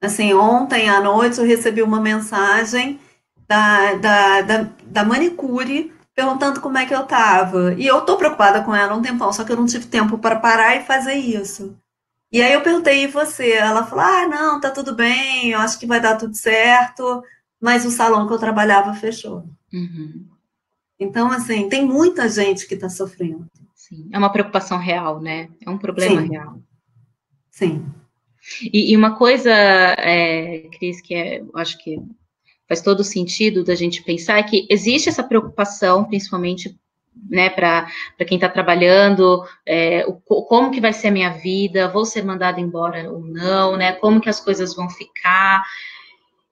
[0.00, 3.00] Assim, ontem à noite eu recebi uma mensagem
[3.48, 7.74] da, da, da, da manicure perguntando como é que eu estava.
[7.74, 10.38] E eu tô preocupada com ela um tempão, só que eu não tive tempo para
[10.38, 11.76] parar e fazer isso.
[12.30, 13.52] E aí eu perguntei, e você?
[13.52, 17.22] Ela falou, ah, não, tá tudo bem, eu acho que vai dar tudo certo,
[17.60, 19.44] mas o salão que eu trabalhava fechou.
[19.72, 20.26] Uhum.
[20.98, 23.46] Então, assim, tem muita gente que está sofrendo.
[23.74, 25.48] Sim, é uma preocupação real, né?
[25.64, 26.28] É um problema Sim.
[26.28, 26.60] real.
[27.50, 27.86] Sim.
[28.62, 32.00] E, e uma coisa, é, Cris, que é, eu acho que
[32.74, 36.76] faz todo sentido da gente pensar que existe essa preocupação, principalmente
[37.30, 37.86] né, para
[38.26, 42.60] quem está trabalhando, é, o, como que vai ser a minha vida, vou ser mandada
[42.60, 45.62] embora ou não, né, como que as coisas vão ficar,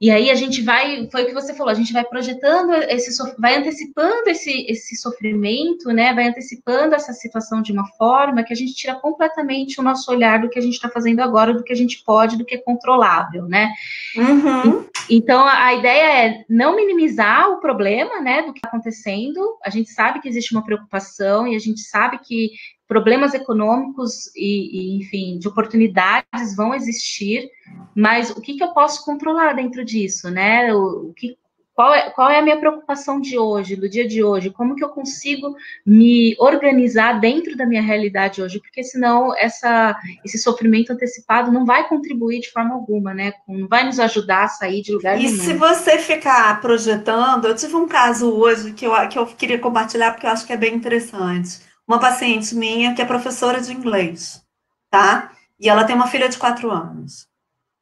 [0.03, 3.17] e aí a gente vai, foi o que você falou, a gente vai projetando esse,
[3.39, 6.13] vai antecipando esse, esse sofrimento, né?
[6.13, 10.41] Vai antecipando essa situação de uma forma que a gente tira completamente o nosso olhar
[10.41, 12.59] do que a gente está fazendo agora, do que a gente pode, do que é
[12.59, 13.71] controlável, né?
[14.17, 14.85] Uhum.
[15.09, 18.43] Então a ideia é não minimizar o problema, né?
[18.43, 19.57] Do que está acontecendo.
[19.65, 22.51] A gente sabe que existe uma preocupação e a gente sabe que
[22.89, 27.49] problemas econômicos e, e, enfim, de oportunidades vão existir,
[27.95, 30.73] mas o que, que eu posso controlar dentro disso, né?
[30.75, 31.37] O, o que,
[31.75, 34.51] qual é, qual é a minha preocupação de hoje, do dia de hoje?
[34.51, 38.61] Como que eu consigo me organizar dentro da minha realidade hoje?
[38.61, 43.33] Porque senão essa, esse sofrimento antecipado não vai contribuir de forma alguma, né?
[43.49, 45.35] Não vai nos ajudar a sair de lugar e nenhum.
[45.35, 49.59] E se você ficar projetando, eu tive um caso hoje que eu, que eu queria
[49.59, 53.73] compartilhar porque eu acho que é bem interessante uma paciente minha que é professora de
[53.73, 54.43] inglês,
[54.91, 55.33] tá?
[55.59, 57.27] E ela tem uma filha de quatro anos.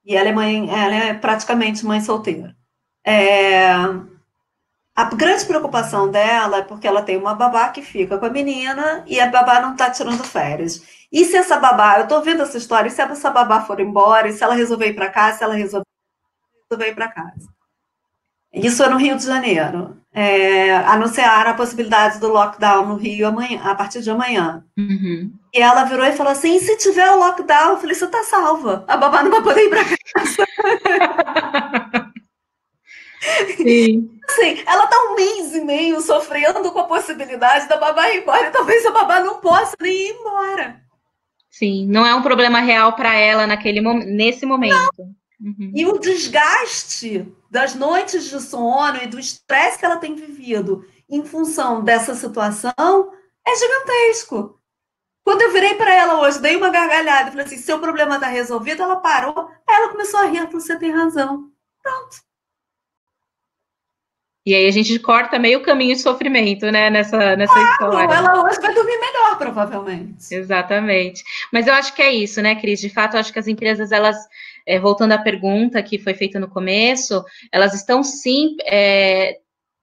[0.05, 2.57] E ela é mãe, ela é praticamente mãe solteira.
[3.05, 3.71] É,
[4.95, 9.05] a grande preocupação dela é porque ela tem uma babá que fica com a menina
[9.07, 10.83] e a babá não está tirando férias.
[11.13, 14.29] E se essa babá, eu estou vendo essa história, e se essa babá for embora,
[14.29, 15.85] e se ela resolver ir para casa, se ela resolver
[16.71, 17.49] ir para casa.
[18.53, 19.97] Isso é no Rio de Janeiro.
[20.13, 24.65] É, anunciaram a possibilidade do lockdown no Rio amanhã, a partir de amanhã.
[24.77, 25.33] Uhum.
[25.55, 28.85] E ela virou e falou assim: se tiver o lockdown, eu falei: você tá salva.
[28.89, 30.47] A babá não vai poder ir para casa.
[33.57, 34.11] Sim.
[34.29, 38.49] Assim, ela tá um mês e meio sofrendo com a possibilidade da babá ir embora,
[38.49, 40.81] e talvez a babá não possa nem ir embora.
[41.51, 45.05] Sim, não é um problema real para ela naquele nesse momento.
[45.41, 45.73] Uhum.
[45.75, 51.25] E o desgaste das noites de sono e do estresse que ela tem vivido em
[51.25, 52.75] função dessa situação
[53.47, 54.61] é gigantesco.
[55.25, 58.27] Quando eu virei para ela hoje, dei uma gargalhada e falei assim: seu problema está
[58.27, 61.51] resolvido, ela parou, aí ela começou a rir, falou: você tem razão.
[61.83, 62.31] Pronto.
[64.45, 68.15] E aí a gente corta meio caminho de sofrimento, né, nessa, nessa claro, história.
[68.15, 70.35] Ela hoje vai dormir melhor, provavelmente.
[70.35, 71.23] Exatamente.
[71.53, 72.81] Mas eu acho que é isso, né, Cris?
[72.81, 74.17] De fato, eu acho que as empresas, elas
[74.71, 79.39] é, voltando à pergunta que foi feita no começo, elas estão sim é,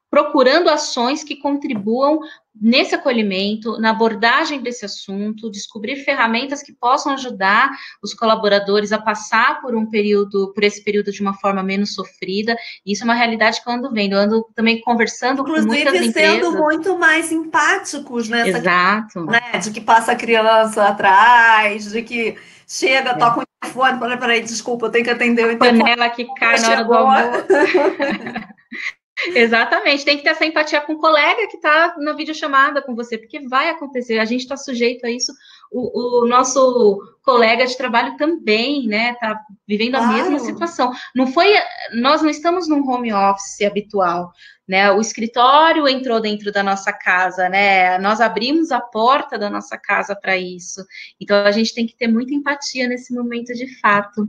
[0.10, 2.22] procurando ações que contribuam
[2.60, 7.70] nesse acolhimento, na abordagem desse assunto, descobrir ferramentas que possam ajudar
[8.02, 12.56] os colaboradores a passar por um período, por esse período de uma forma menos sofrida.
[12.86, 16.08] Isso é uma realidade que eu ando vendo, eu ando também conversando Inclusive, com muitas
[16.08, 16.34] empresas.
[16.34, 19.26] sendo muito mais empáticos nessa Exato.
[19.26, 23.18] Né, de que passa a criança atrás, de que chega, é.
[23.18, 25.80] toca o telefone, peraí, peraí, desculpa, eu tenho que atender o interfone.
[25.80, 27.46] Panela que cai na hora do almoço.
[29.34, 33.18] Exatamente, tem que ter essa empatia com o colega que está na videochamada com você,
[33.18, 35.34] porque vai acontecer, a gente está sujeito a isso,
[35.72, 40.14] o, o, nosso colega de trabalho também, né, está vivendo a claro.
[40.14, 40.92] mesma situação.
[41.14, 41.54] Não foi,
[41.94, 44.32] nós não estamos num home office habitual,
[44.68, 49.78] né, o escritório entrou dentro da nossa casa, né, nós abrimos a porta da nossa
[49.78, 50.86] casa para isso,
[51.20, 54.28] então a gente tem que ter muita empatia nesse momento de fato.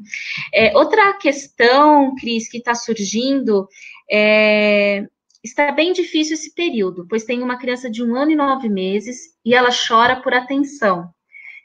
[0.53, 3.68] É, outra questão, Cris, que está surgindo
[4.11, 5.07] é,
[5.42, 9.35] está bem difícil esse período, pois tenho uma criança de um ano e nove meses
[9.44, 11.12] e ela chora por atenção.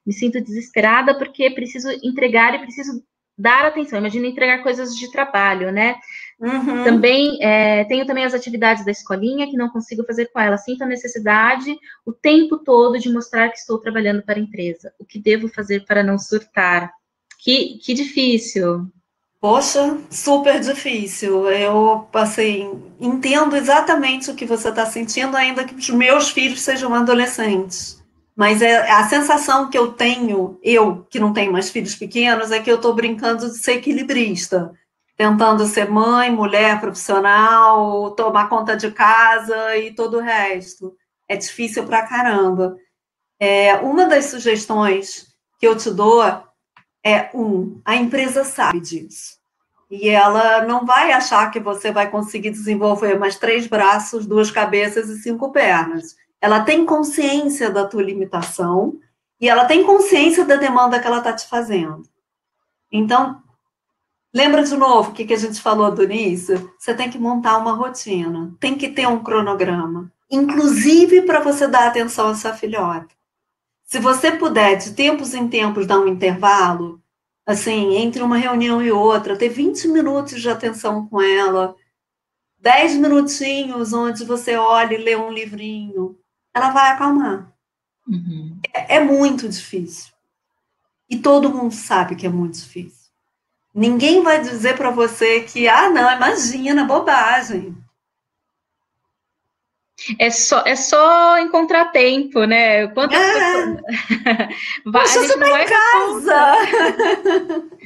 [0.06, 3.04] Me sinto desesperada porque preciso entregar e preciso
[3.38, 4.00] dar atenção.
[4.00, 5.96] Imagina entregar coisas de trabalho, né?
[6.40, 6.84] Uhum.
[6.84, 10.58] Também é, tenho também as atividades da escolinha que não consigo fazer com ela.
[10.58, 14.94] Sinto a necessidade o tempo todo de mostrar que estou trabalhando para a empresa.
[15.00, 16.92] O que devo fazer para não surtar?
[17.40, 18.88] Que, que difícil.
[19.40, 21.50] Poxa, super difícil.
[21.50, 26.94] Eu, assim, entendo exatamente o que você está sentindo, ainda que os meus filhos sejam
[26.94, 28.03] adolescentes.
[28.36, 32.60] Mas é a sensação que eu tenho, eu que não tenho mais filhos pequenos, é
[32.60, 34.74] que eu estou brincando de ser equilibrista,
[35.16, 40.96] tentando ser mãe, mulher, profissional, tomar conta de casa e todo o resto.
[41.28, 42.76] É difícil pra caramba.
[43.40, 45.28] É, uma das sugestões
[45.60, 46.24] que eu te dou
[47.06, 49.38] é um, a empresa sabe disso.
[49.92, 55.08] E ela não vai achar que você vai conseguir desenvolver mais três braços, duas cabeças
[55.08, 56.16] e cinco pernas.
[56.44, 59.00] Ela tem consciência da tua limitação
[59.40, 62.04] e ela tem consciência da demanda que ela está te fazendo.
[62.92, 63.42] Então,
[64.34, 66.70] lembra de novo o que, que a gente falou do início?
[66.78, 71.88] Você tem que montar uma rotina, tem que ter um cronograma, inclusive para você dar
[71.88, 73.16] atenção à sua filhota.
[73.86, 77.02] Se você puder, de tempos em tempos, dar um intervalo,
[77.46, 81.74] assim, entre uma reunião e outra, ter 20 minutos de atenção com ela,
[82.60, 86.18] 10 minutinhos onde você olha e lê um livrinho,
[86.54, 87.52] ela vai acalmar.
[88.08, 88.60] Uhum.
[88.74, 90.14] É, é muito difícil.
[91.10, 93.04] E todo mundo sabe que é muito difícil.
[93.74, 97.76] Ninguém vai dizer para você que, ah, não, imagina, bobagem.
[100.20, 102.88] É só, é só encontrar tempo, né?
[102.88, 103.34] Quantas é.
[103.34, 103.82] pessoas...
[104.92, 106.56] Poxa, gente não vai casa!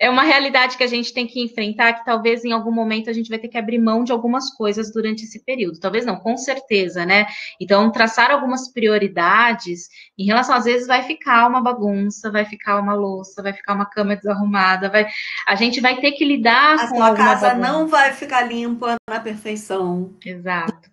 [0.00, 3.12] é uma realidade que a gente tem que enfrentar, que talvez em algum momento a
[3.12, 5.78] gente vai ter que abrir mão de algumas coisas durante esse período.
[5.78, 7.26] Talvez não, com certeza, né?
[7.60, 12.94] Então, traçar algumas prioridades em relação, às vezes, vai ficar uma bagunça, vai ficar uma
[12.94, 15.06] louça, vai ficar uma cama desarrumada, vai...
[15.46, 17.70] a gente vai ter que lidar a com a casa bagunça.
[17.70, 20.14] não vai ficar limpa na perfeição.
[20.24, 20.90] Exato.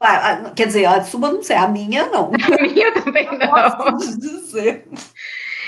[0.53, 2.31] Quer dizer, a sua não sei, a minha não.
[2.57, 3.77] A minha também não.
[3.77, 4.85] Posso dizer.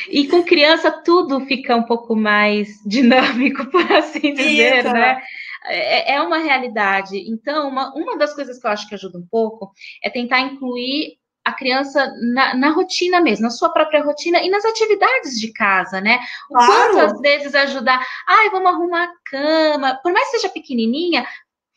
[0.07, 5.21] E com criança tudo fica um pouco mais dinâmico, por assim dizer, né?
[5.65, 7.17] É, é uma realidade.
[7.29, 9.71] Então, uma, uma das coisas que eu acho que ajuda um pouco
[10.03, 14.63] é tentar incluir a criança na, na, rotina mesmo, na sua própria rotina e nas
[14.65, 16.19] atividades de casa, né?
[16.49, 16.93] O claro.
[16.93, 21.25] quanto às vezes ajudar, ai, vamos arrumar a cama, por mais que seja pequenininha,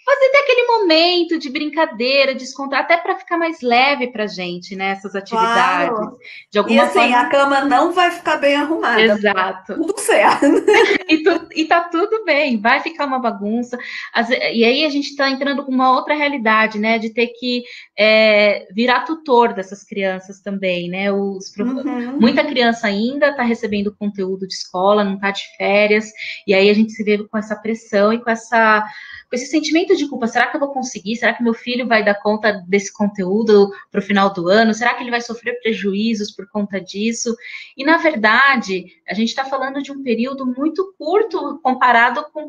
[0.04, 4.90] fazer até aquele momento de brincadeira, descontar, até para ficar mais leve para gente, né?
[4.90, 5.96] Essas atividades.
[5.96, 6.18] Claro.
[6.50, 7.20] De alguma e assim, forma...
[7.20, 9.00] a cama não vai ficar bem arrumada.
[9.00, 9.74] Exato.
[9.74, 10.44] Tudo certo.
[11.08, 13.78] e, tu, e tá tudo bem, vai ficar uma bagunça.
[14.12, 16.98] As, e aí a gente está entrando com uma outra realidade, né?
[16.98, 17.62] De ter que
[17.96, 21.12] é, virar tutor dessas crianças também, né?
[21.12, 22.18] Os, uhum.
[22.18, 26.10] Muita criança ainda está recebendo conteúdo de escola, não está de férias,
[26.46, 28.84] e aí a gente se vê com essa pressão e com essa
[29.32, 30.26] esse sentimento de culpa.
[30.26, 31.16] Será que eu vou conseguir?
[31.16, 34.74] Será que meu filho vai dar conta desse conteúdo para o final do ano?
[34.74, 37.34] Será que ele vai sofrer prejuízos por conta disso?
[37.76, 42.48] E, na verdade, a gente está falando de um período muito curto comparado com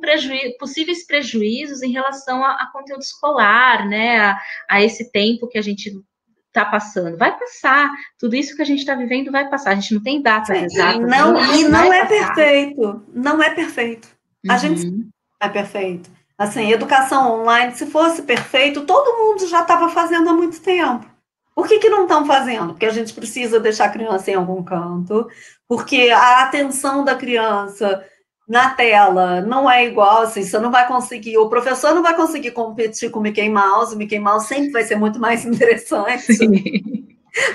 [0.59, 4.19] possíveis prejuízos em relação a, a conteúdo escolar, né?
[4.19, 5.91] A, a esse tempo que a gente
[6.47, 7.17] está passando.
[7.17, 7.89] Vai passar.
[8.19, 9.71] Tudo isso que a gente está vivendo vai passar.
[9.71, 10.99] A gente não tem data exata.
[10.99, 12.35] Não, e não é passar.
[12.35, 13.03] perfeito.
[13.13, 14.07] Não é perfeito.
[14.47, 14.59] A uhum.
[14.59, 16.22] gente é perfeito.
[16.37, 21.05] Assim, educação online, se fosse perfeito, todo mundo já estava fazendo há muito tempo.
[21.55, 22.73] Por que, que não estão fazendo?
[22.73, 25.27] Porque a gente precisa deixar a criança em algum canto,
[25.67, 28.03] porque a atenção da criança
[28.47, 32.51] na tela não é igual, assim, você não vai conseguir, o professor não vai conseguir
[32.51, 36.33] competir com o Mickey Mouse, o Mickey Mouse sempre vai ser muito mais interessante.
[36.33, 37.07] Sim.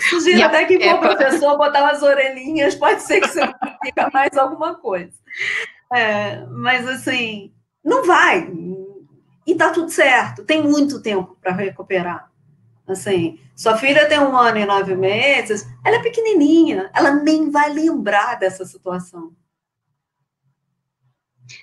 [0.08, 3.42] Sugiro até que for o professor botar umas orelhinhas, pode ser que você
[3.84, 5.12] fica mais alguma coisa.
[5.92, 7.52] É, mas assim,
[7.88, 8.52] não vai.
[9.46, 10.44] E tá tudo certo.
[10.44, 12.30] Tem muito tempo para recuperar.
[12.86, 17.70] Assim, sua filha tem um ano e nove meses, ela é pequenininha, ela nem vai
[17.70, 19.32] lembrar dessa situação.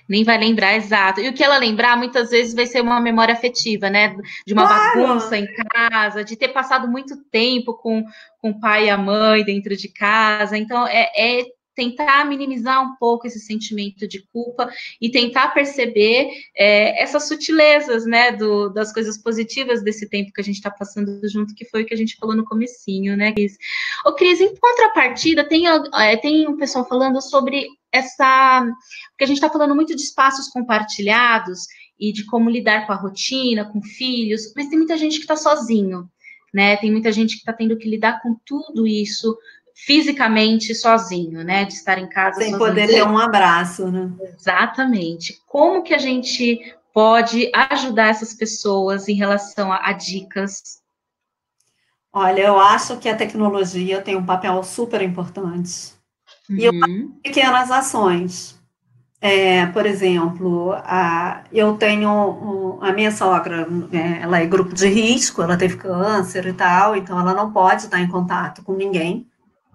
[0.08, 1.20] Nem vai lembrar, exato.
[1.20, 4.16] E o que ela lembrar, muitas vezes, vai ser uma memória afetiva, né?
[4.46, 5.00] De uma claro.
[5.00, 8.04] bagunça em casa, de ter passado muito tempo com,
[8.40, 10.56] com o pai e a mãe dentro de casa.
[10.56, 11.44] Então, é, é
[11.76, 14.68] tentar minimizar um pouco esse sentimento de culpa
[15.00, 20.44] e tentar perceber é, essas sutilezas, né, do, das coisas positivas desse tempo que a
[20.44, 23.56] gente está passando junto, que foi o que a gente falou no comecinho, né, Cris?
[24.04, 28.66] Ô, Cris, em contrapartida, tem, é, tem um pessoal falando sobre essa...
[29.10, 31.66] Porque a gente está falando muito de espaços compartilhados
[32.00, 35.36] e de como lidar com a rotina, com filhos, mas tem muita gente que está
[35.36, 36.08] sozinho,
[36.52, 36.76] né?
[36.76, 39.36] Tem muita gente que está tendo que lidar com tudo isso
[39.84, 41.66] fisicamente sozinho, né?
[41.66, 42.58] De estar em casa sem sozinho.
[42.58, 44.10] poder ter um abraço, né?
[44.34, 45.38] Exatamente.
[45.46, 50.80] Como que a gente pode ajudar essas pessoas em relação a, a dicas?
[52.10, 55.92] Olha, eu acho que a tecnologia tem um papel super importante.
[56.48, 56.56] Uhum.
[56.56, 56.72] E eu
[57.22, 58.56] pequenas ações.
[59.20, 64.88] É, por exemplo, a, eu tenho um, a minha sogra, é, ela é grupo de
[64.88, 69.26] risco, ela teve câncer e tal, então ela não pode estar em contato com ninguém.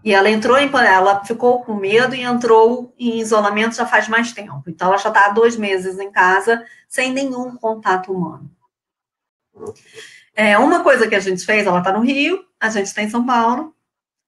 [0.04, 4.32] E ela entrou em, ela ficou com medo e entrou em isolamento já faz mais
[4.32, 4.64] tempo.
[4.68, 8.50] Então, ela já está há dois meses em casa, sem nenhum contato humano.
[10.36, 13.10] É, uma coisa que a gente fez, ela está no Rio, a gente está em
[13.10, 13.76] São Paulo.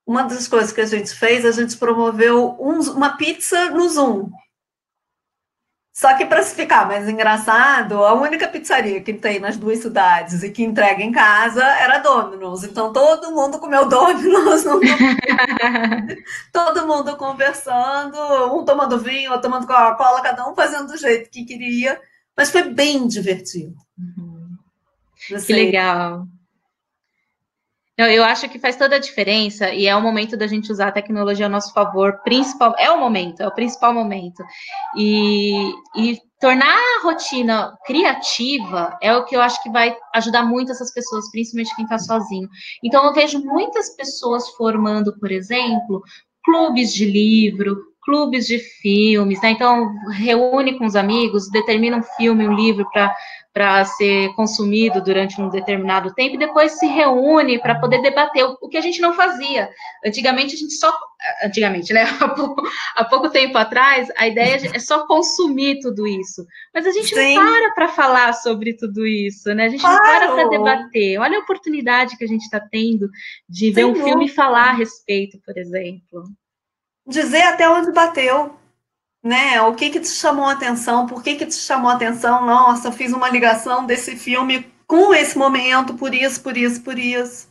[0.06, 4.30] Uma das coisas que a gente fez, a gente promoveu um, uma pizza no Zoom.
[5.94, 10.42] Só que para se ficar mais engraçado, a única pizzaria que tem nas duas cidades
[10.42, 12.64] e que entrega em casa era Domino's.
[12.64, 14.80] Então todo mundo comeu Domino's, não...
[16.52, 18.18] todo mundo conversando,
[18.58, 22.02] um tomando vinho, outro tomando Coca-Cola, cada um fazendo do jeito que queria.
[22.36, 23.76] Mas foi bem divertido.
[23.96, 24.58] Uhum.
[25.46, 26.26] Que legal.
[27.96, 30.88] Eu, eu acho que faz toda a diferença e é o momento da gente usar
[30.88, 34.44] a tecnologia a nosso favor, principal, é o momento, é o principal momento.
[34.98, 40.72] E, e tornar a rotina criativa é o que eu acho que vai ajudar muito
[40.72, 42.50] essas pessoas, principalmente quem está sozinho.
[42.84, 46.02] Então, eu vejo muitas pessoas formando, por exemplo,
[46.44, 49.52] clubes de livro, clubes de filmes, né?
[49.52, 53.16] Então, reúne com os amigos, determina um filme, um livro para
[53.54, 58.58] para ser consumido durante um determinado tempo e depois se reúne para poder debater o,
[58.60, 59.70] o, que a gente não fazia.
[60.04, 60.92] Antigamente a gente só
[61.44, 62.64] antigamente, né, há pouco,
[62.96, 66.44] há pouco tempo atrás, a ideia é só consumir tudo isso.
[66.74, 67.36] Mas a gente Sim.
[67.36, 69.66] não para para falar sobre tudo isso, né?
[69.66, 69.98] A gente claro.
[69.98, 71.20] não para para debater.
[71.20, 73.08] Olha a oportunidade que a gente está tendo
[73.48, 76.24] de ver um filme e falar a respeito, por exemplo.
[77.06, 78.63] Dizer até onde bateu
[79.24, 79.62] né?
[79.62, 81.08] O que que te chamou a atenção?
[81.08, 82.46] Por que que te chamou a atenção?
[82.46, 87.48] Nossa, fiz uma ligação desse filme com esse momento, por isso, por isso, por isso.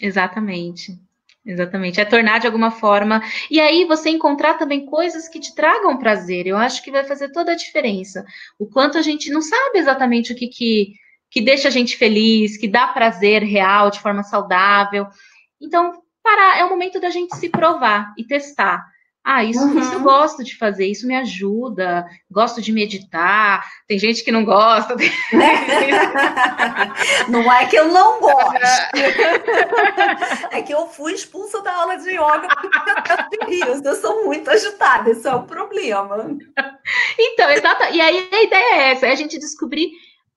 [0.00, 0.98] Exatamente.
[1.44, 3.22] Exatamente, é tornar de alguma forma.
[3.48, 6.44] E aí você encontrar também coisas que te tragam prazer.
[6.44, 8.24] Eu acho que vai fazer toda a diferença.
[8.58, 10.94] O quanto a gente não sabe exatamente o que, que,
[11.30, 15.06] que deixa a gente feliz, que dá prazer real, de forma saudável.
[15.60, 18.84] Então, parar, é o momento da gente se provar e testar.
[19.28, 19.80] Ah, isso, uhum.
[19.80, 23.60] isso eu gosto de fazer, isso me ajuda, gosto de meditar.
[23.88, 24.94] Tem gente que não gosta.
[27.28, 28.54] não é que eu não gosto.
[30.52, 32.46] é que eu fui expulsa da aula de yoga
[33.32, 33.84] de rios.
[33.84, 36.38] Eu sou muito agitada, esse é o problema.
[37.18, 37.82] Então, exato.
[37.92, 39.90] E aí a ideia é essa, é a gente descobrir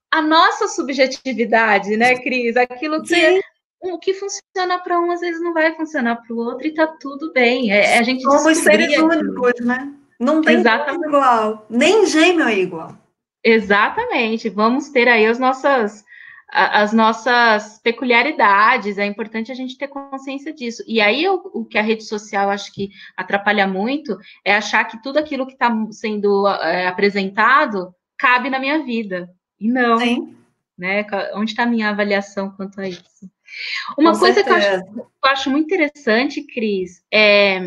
[0.09, 2.57] a nossa subjetividade, né, Cris?
[2.57, 3.39] Aquilo que Sim
[3.81, 6.87] o que funciona para um às vezes não vai funcionar para o outro e tá
[6.87, 7.71] tudo bem.
[7.71, 9.93] É, a gente Somos seres únicos, né?
[10.19, 11.07] Não tem Exatamente.
[11.07, 12.97] igual, nem gêmeo é igual.
[13.43, 14.49] Exatamente.
[14.49, 16.03] Vamos ter aí as nossas
[16.51, 20.83] as nossas peculiaridades, é importante a gente ter consciência disso.
[20.87, 25.01] E aí, o, o que a rede social acho que atrapalha muito é achar que
[25.01, 29.29] tudo aquilo que está sendo é, apresentado cabe na minha vida.
[29.59, 29.99] E não.
[29.99, 30.35] Sim.
[30.75, 31.05] Né?
[31.35, 33.29] Onde está a minha avaliação quanto a isso?
[33.97, 37.61] Uma Com coisa que eu acho, eu acho, muito interessante, Cris, é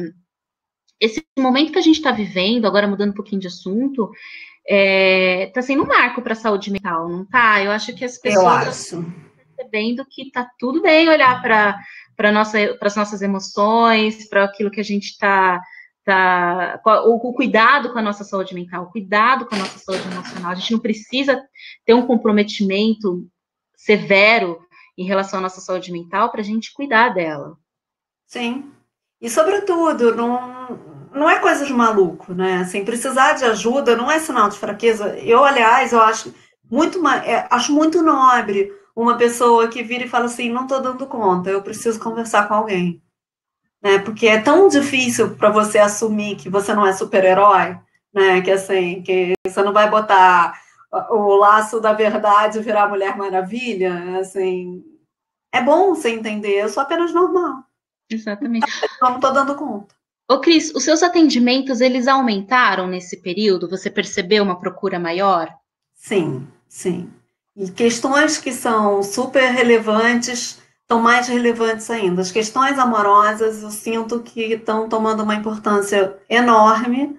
[1.03, 4.09] esse momento que a gente está vivendo, agora mudando um pouquinho de assunto,
[4.65, 7.61] está é, tá sendo um marco para a saúde mental, não tá?
[7.61, 9.13] Eu acho que as pessoas estão
[9.57, 14.85] percebendo que está tudo bem olhar para nossa, as nossas emoções, para aquilo que a
[14.85, 15.61] gente está
[16.05, 20.07] tá, o, o, cuidado com a nossa saúde mental, o cuidado com a nossa saúde
[20.07, 20.53] emocional.
[20.53, 21.43] A gente não precisa
[21.85, 23.27] ter um comprometimento
[23.77, 24.61] severo
[24.97, 27.57] em relação à nossa saúde mental para a gente cuidar dela.
[28.27, 28.71] Sim.
[29.21, 30.79] E, sobretudo, não,
[31.13, 32.59] não é coisa de maluco, né?
[32.59, 35.17] Assim, precisar de ajuda não é sinal de fraqueza.
[35.19, 36.35] Eu, aliás, eu acho
[36.71, 41.07] muito, é, acho muito nobre uma pessoa que vira e fala assim, não estou dando
[41.07, 43.03] conta, eu preciso conversar com alguém
[43.83, 43.99] né?
[43.99, 47.77] Porque é tão difícil para você assumir que você não é super-herói,
[48.15, 48.41] né?
[48.41, 50.55] Que assim, que você não vai botar
[50.93, 54.85] o laço da verdade virar Mulher Maravilha, assim.
[55.53, 57.65] É bom você entender, eu sou apenas normal.
[58.11, 58.67] Exatamente.
[59.01, 59.95] Eu não estou dando conta.
[60.31, 63.69] Ô, Cris, os seus atendimentos, eles aumentaram nesse período?
[63.69, 65.53] Você percebeu uma procura maior?
[65.95, 67.13] Sim, sim.
[67.57, 72.23] E questões que são super relevantes estão mais relevantes ainda.
[72.23, 77.19] As questões amorosas, eu sinto que estão tomando uma importância enorme,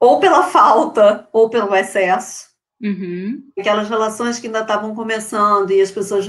[0.00, 2.53] ou pela falta, ou pelo excesso.
[2.84, 3.42] Uhum.
[3.58, 6.26] Aquelas relações que ainda estavam começando e as pessoas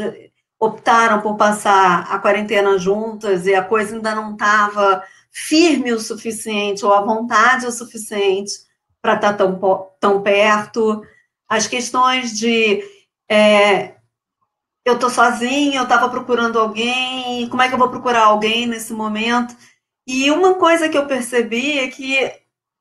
[0.58, 6.86] optaram por passar a quarentena juntas e a coisa ainda não estava firme o suficiente
[6.86, 8.54] ou a vontade o suficiente
[9.02, 11.04] para estar tá tão, tão perto.
[11.50, 12.82] As questões de
[13.30, 13.96] é,
[14.86, 18.94] eu tô sozinha, eu estava procurando alguém, como é que eu vou procurar alguém nesse
[18.94, 19.56] momento?
[20.08, 22.32] E uma coisa que eu percebi é que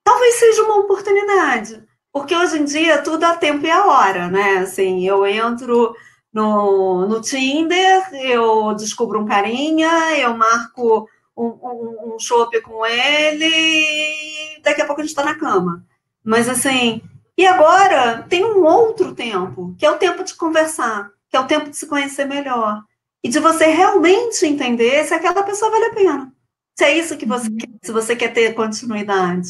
[0.04, 1.82] talvez seja uma oportunidade,
[2.14, 4.58] porque hoje em dia tudo a tempo e a hora, né?
[4.58, 5.94] Assim, eu entro
[6.32, 11.06] no, no Tinder, eu descubro um carinha, eu marco
[11.36, 15.84] um, um, um chopp com ele e daqui a pouco a gente está na cama.
[16.24, 17.02] Mas assim,
[17.36, 21.48] e agora tem um outro tempo, que é o tempo de conversar que é o
[21.48, 22.84] tempo de se conhecer melhor.
[23.20, 26.32] E de você realmente entender se aquela pessoa vale a pena.
[26.78, 27.56] Se é isso que você uhum.
[27.56, 29.48] quer, se você quer ter continuidade.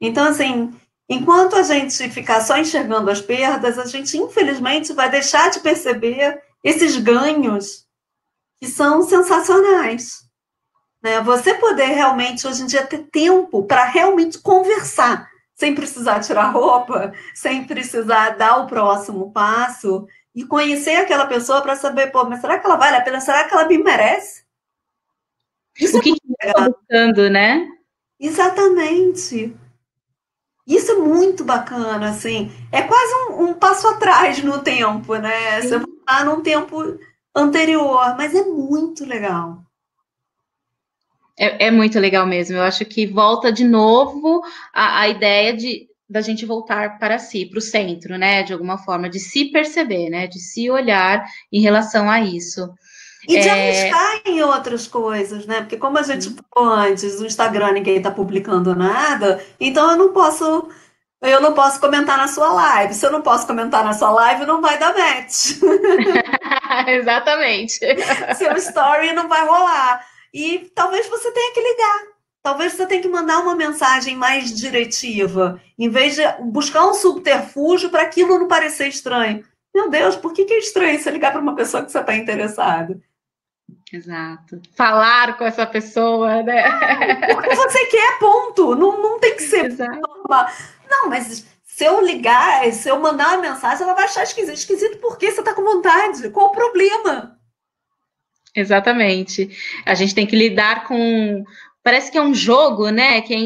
[0.00, 0.74] Então, assim,
[1.10, 6.40] enquanto a gente ficar só enxergando as perdas, a gente, infelizmente, vai deixar de perceber
[6.62, 7.84] esses ganhos
[8.60, 10.20] que são sensacionais.
[11.02, 11.20] Né?
[11.22, 17.12] Você poder realmente, hoje em dia, ter tempo para realmente conversar, sem precisar tirar roupa,
[17.34, 22.56] sem precisar dar o próximo passo, e conhecer aquela pessoa para saber, pô, mas será
[22.56, 23.20] que ela vale a pena?
[23.20, 24.44] Será que ela me merece?
[25.76, 27.66] Isso o que é está buscando, né?
[28.20, 29.56] Exatamente.
[30.70, 32.48] Isso é muito bacana, assim.
[32.70, 35.60] É quase um, um passo atrás no tempo, né?
[35.62, 35.68] Sim.
[35.68, 36.96] Você está num tempo
[37.34, 39.64] anterior, mas é muito legal.
[41.36, 42.56] É, é, muito legal mesmo.
[42.56, 44.42] Eu acho que volta de novo
[44.72, 48.42] a, a ideia de da gente voltar para si, para o centro, né?
[48.42, 50.28] De alguma forma, de se perceber, né?
[50.28, 52.68] De se olhar em relação a isso.
[53.30, 53.52] E de é...
[53.52, 55.60] arriscar em outras coisas, né?
[55.60, 60.12] Porque como a gente falou antes, o Instagram ninguém está publicando nada, então eu não
[60.12, 60.68] posso
[61.22, 62.94] eu não posso comentar na sua live.
[62.94, 65.50] Se eu não posso comentar na sua live, não vai dar match.
[66.88, 67.78] Exatamente.
[68.36, 70.02] Seu story não vai rolar.
[70.32, 72.10] E talvez você tenha que ligar
[72.42, 77.90] talvez você tenha que mandar uma mensagem mais diretiva, em vez de buscar um subterfúgio
[77.90, 79.44] para aquilo não parecer estranho.
[79.74, 82.16] Meu Deus, por que, que é estranho você ligar para uma pessoa que você está
[82.16, 83.00] interessado?
[83.92, 84.60] Exato.
[84.76, 86.62] Falar com essa pessoa, né?
[87.32, 88.74] Porque você quer, ponto.
[88.76, 89.66] Não, não tem que ser.
[89.66, 90.00] Exato.
[90.88, 94.54] Não, mas se eu ligar, se eu mandar uma mensagem, ela vai achar esquisito.
[94.54, 96.30] Esquisito porque você está com vontade.
[96.30, 97.36] Qual o problema?
[98.54, 99.50] Exatamente.
[99.84, 101.44] A gente tem que lidar com
[101.82, 103.38] parece que é um jogo, né, que é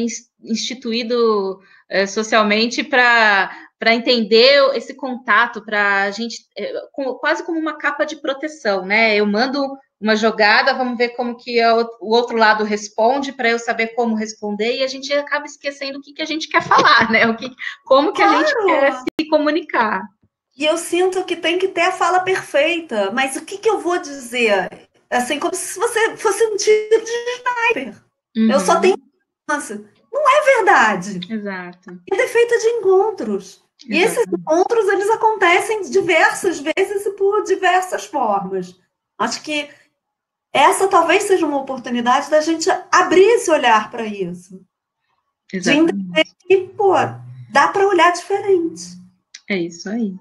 [0.43, 7.59] instituído é, socialmente para para entender esse contato, para a gente, é, com, quase como
[7.59, 9.15] uma capa de proteção, né?
[9.15, 13.95] Eu mando uma jogada, vamos ver como que o outro lado responde para eu saber
[13.95, 17.27] como responder e a gente acaba esquecendo o que, que a gente quer falar, né?
[17.27, 17.49] O que,
[17.85, 18.35] como que claro.
[18.35, 20.03] a gente quer se comunicar.
[20.57, 23.79] E eu sinto que tem que ter a fala perfeita, mas o que, que eu
[23.79, 24.69] vou dizer?
[25.09, 28.01] Assim, como se você fosse um tiro de sniper.
[28.37, 28.51] Uhum.
[28.51, 28.95] Eu só tenho
[29.49, 29.85] chance.
[30.11, 31.19] Não é verdade.
[31.29, 32.01] Exato.
[32.11, 33.61] É feita de encontros.
[33.83, 33.93] Exato.
[33.93, 38.79] E esses encontros, eles acontecem diversas vezes e por diversas formas.
[39.17, 39.69] Acho que
[40.55, 44.61] essa talvez seja uma oportunidade da gente abrir esse olhar para isso.
[45.51, 45.93] Exatamente.
[45.93, 46.93] De entender que, pô,
[47.51, 48.95] dá para olhar diferente.
[49.49, 50.13] É isso aí.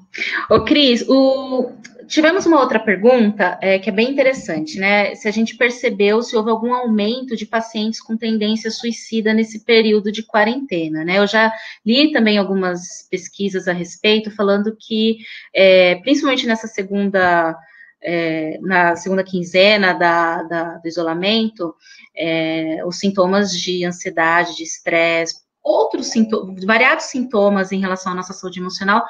[0.51, 1.71] Ô, Cris, o...
[2.09, 5.15] tivemos uma outra pergunta é, que é bem interessante, né?
[5.15, 10.11] Se a gente percebeu se houve algum aumento de pacientes com tendência suicida nesse período
[10.11, 11.19] de quarentena, né?
[11.19, 11.53] Eu já
[11.87, 15.19] li também algumas pesquisas a respeito, falando que,
[15.55, 17.57] é, principalmente nessa segunda
[18.05, 21.75] é, na segunda quinzena da, da do isolamento,
[22.15, 28.35] é, os sintomas de ansiedade, de estresse, outros sintomas, variados sintomas em relação à nossa
[28.35, 29.05] saúde emocional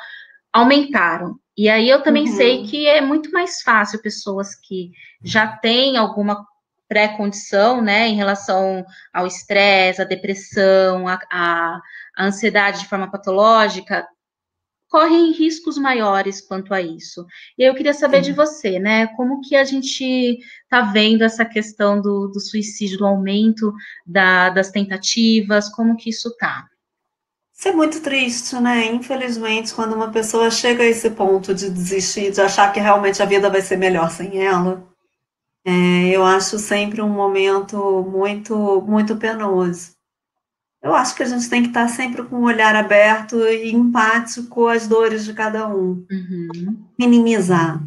[0.53, 1.37] aumentaram.
[1.57, 2.37] E aí eu também uhum.
[2.37, 4.93] sei que é muito mais fácil pessoas que
[5.23, 6.47] já têm alguma
[6.89, 11.81] pré-condição, né, em relação ao estresse, à depressão, à
[12.17, 14.07] ansiedade de forma patológica,
[14.95, 17.27] correm riscos maiores quanto a isso.
[17.59, 18.31] E eu queria saber Sim.
[18.31, 19.09] de você, né?
[19.17, 23.73] Como que a gente está vendo essa questão do, do suicídio, do aumento
[24.07, 26.69] da, das tentativas, como que isso está?
[27.53, 28.87] Isso é muito triste, né?
[28.87, 33.27] Infelizmente, quando uma pessoa chega a esse ponto de desistir, de achar que realmente a
[33.27, 34.87] vida vai ser melhor sem ela,
[35.67, 35.73] é,
[36.07, 37.77] eu acho sempre um momento
[38.09, 39.95] muito, muito penoso
[40.85, 44.49] eu acho que a gente tem que estar sempre com o olhar aberto e empático
[44.49, 46.05] com as dores de cada um.
[46.11, 46.77] Uhum.
[46.99, 47.83] Minimizar.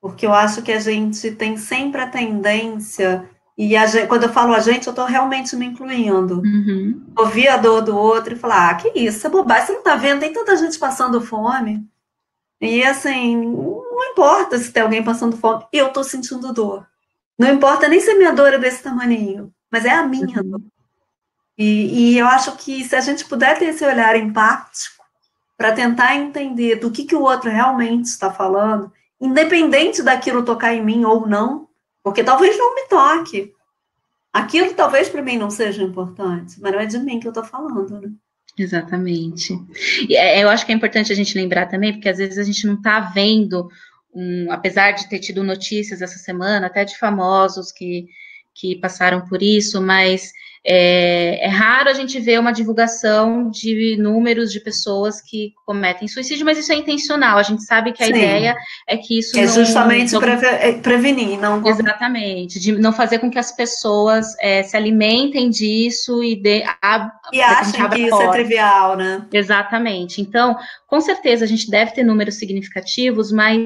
[0.00, 4.32] Porque eu acho que a gente tem sempre a tendência, e a gente, quando eu
[4.32, 6.40] falo a gente, eu estou realmente me incluindo.
[6.40, 7.06] Uhum.
[7.16, 9.94] Ouvir a dor do outro e falar: ah, que isso, é bobagem, você não está
[9.96, 10.20] vendo?
[10.20, 11.86] Tem tanta gente passando fome.
[12.60, 16.86] E assim, não importa se tem alguém passando fome, eu estou sentindo dor.
[17.38, 20.50] Não importa nem se a minha dor é desse tamanho, mas é a minha uhum.
[20.50, 20.60] dor.
[21.62, 25.04] E, e, eu acho que se a gente puder ter esse olhar empático
[25.58, 28.90] para tentar entender do que, que o outro realmente está falando,
[29.20, 31.68] independente daquilo tocar em mim ou não,
[32.02, 33.52] porque talvez não me toque.
[34.32, 37.44] Aquilo talvez para mim não seja importante, mas não é de mim que eu estou
[37.44, 38.08] falando, né?
[38.56, 39.52] Exatamente.
[40.08, 42.42] E é, eu acho que é importante a gente lembrar também, porque às vezes a
[42.42, 43.68] gente não está vendo,
[44.14, 48.06] um, apesar de ter tido notícias essa semana, até de famosos que,
[48.54, 50.32] que passaram por isso, mas
[50.64, 56.44] é, é, raro a gente ver uma divulgação de números de pessoas que cometem suicídio,
[56.44, 57.38] mas isso é intencional.
[57.38, 58.12] A gente sabe que a Sim.
[58.12, 58.54] ideia
[58.86, 63.30] é que isso é não, justamente não, é, prevenir, não exatamente, de não fazer com
[63.30, 68.30] que as pessoas é, se alimentem disso e dê a, e achem que isso é
[68.30, 69.26] trivial, né?
[69.32, 70.20] Exatamente.
[70.20, 70.56] Então,
[70.86, 73.58] com certeza a gente deve ter números significativos, mas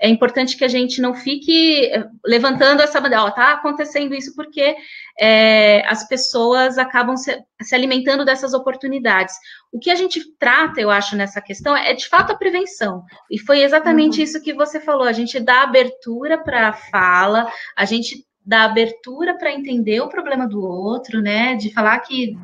[0.00, 4.34] é importante que a gente não fique eh, levantando essa bandeira, ó, tá acontecendo isso
[4.34, 4.76] porque
[5.18, 9.34] é, as pessoas acabam se, se, alimentando dessas oportunidades.
[9.72, 13.02] O que a gente trata, eu acho, nessa questão é de fato a prevenção.
[13.30, 14.24] E foi exatamente uhum.
[14.24, 15.04] isso que você falou.
[15.04, 20.48] A gente dá abertura para a fala, a gente dá abertura para entender o problema
[20.48, 21.54] do outro, né?
[21.56, 22.34] De falar que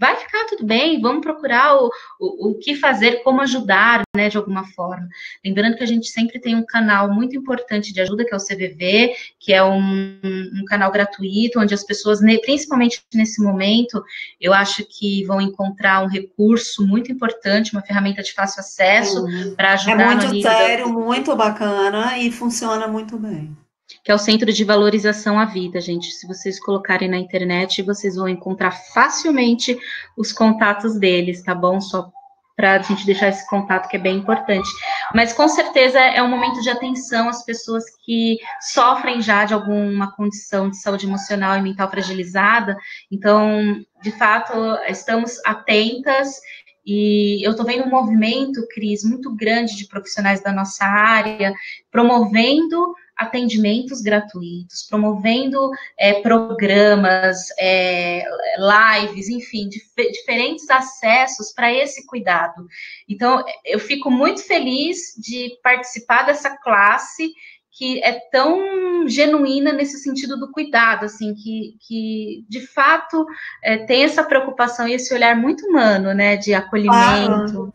[0.00, 4.38] vai ficar tudo bem, vamos procurar o, o, o, que fazer, como ajudar, né, de
[4.38, 5.06] alguma forma.
[5.44, 8.40] Lembrando que a gente sempre tem um canal muito importante de ajuda, que é o
[8.40, 14.02] CVV, que é um, um canal gratuito, onde as pessoas, principalmente nesse momento,
[14.40, 19.74] eu acho que vão encontrar um recurso muito importante, uma ferramenta de fácil acesso para
[19.74, 20.00] ajudar.
[20.00, 20.92] É muito sério, da...
[20.92, 23.54] muito bacana e funciona muito bem
[24.04, 26.10] que é o Centro de Valorização à Vida, gente.
[26.12, 29.78] Se vocês colocarem na internet, vocês vão encontrar facilmente
[30.16, 31.80] os contatos deles, tá bom?
[31.80, 32.10] Só
[32.60, 34.68] para a gente deixar esse contato que é bem importante.
[35.14, 38.38] Mas com certeza é um momento de atenção às pessoas que
[38.72, 42.76] sofrem já de alguma condição de saúde emocional e mental fragilizada.
[43.10, 44.52] Então, de fato,
[44.86, 46.38] estamos atentas
[46.84, 51.54] e eu estou vendo um movimento, Cris, muito grande de profissionais da nossa área,
[51.90, 58.24] promovendo atendimentos gratuitos, promovendo é, programas, é,
[58.56, 62.66] lives, enfim, dif diferentes acessos para esse cuidado.
[63.06, 67.32] Então, eu fico muito feliz de participar dessa classe
[67.72, 73.26] que é tão genuína nesse sentido do cuidado, assim, que, que de fato
[73.62, 77.72] é, tem essa preocupação e esse olhar muito humano, né, de acolhimento.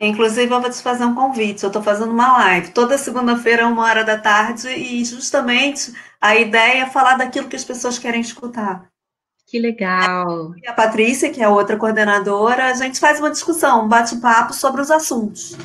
[0.00, 1.62] Inclusive, eu vou te fazer um convite.
[1.62, 6.84] Eu estou fazendo uma live toda segunda-feira, uma hora da tarde, e justamente a ideia
[6.84, 8.88] é falar daquilo que as pessoas querem escutar.
[9.46, 10.54] Que legal.
[10.56, 14.80] E a Patrícia, que é outra coordenadora, a gente faz uma discussão, um bate-papo sobre
[14.80, 15.56] os assuntos.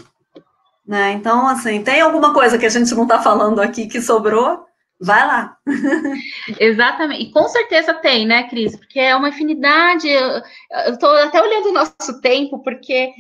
[0.86, 1.14] Né?
[1.14, 4.66] Então, assim, tem alguma coisa que a gente não está falando aqui que sobrou?
[5.00, 5.58] Vai lá.
[6.60, 7.24] Exatamente.
[7.24, 8.76] E com certeza tem, né, Cris?
[8.76, 10.10] Porque é uma afinidade.
[10.10, 13.12] Eu estou até olhando o nosso tempo, porque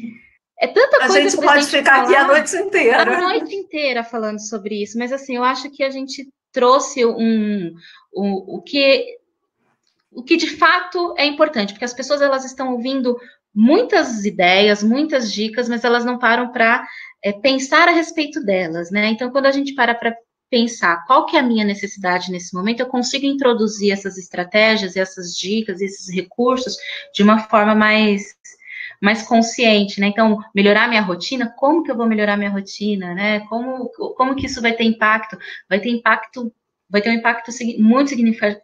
[0.60, 1.14] é tanta a coisa.
[1.14, 3.02] Gente a gente pode ficar aqui a noite inteira.
[3.02, 7.74] A noite inteira falando sobre isso, mas assim, eu acho que a gente trouxe um,
[8.16, 9.18] um, o que
[10.12, 13.18] o que de fato é importante, porque as pessoas elas estão ouvindo
[13.54, 16.88] muitas ideias, muitas dicas, mas elas não param para
[17.22, 19.08] é, pensar a respeito delas, né?
[19.08, 20.16] Então, quando a gente para para
[20.50, 25.36] pensar qual que é a minha necessidade nesse momento, eu consigo introduzir essas estratégias, essas
[25.36, 26.78] dicas, esses recursos
[27.14, 28.36] de uma forma mais
[29.02, 30.08] mais consciente, né?
[30.08, 33.42] Então, melhorar minha rotina, como que eu vou melhorar minha rotina, né?
[33.48, 35.38] Como, como que isso vai ter impacto?
[35.70, 36.52] Vai ter impacto
[36.90, 38.12] vai ter um impacto muito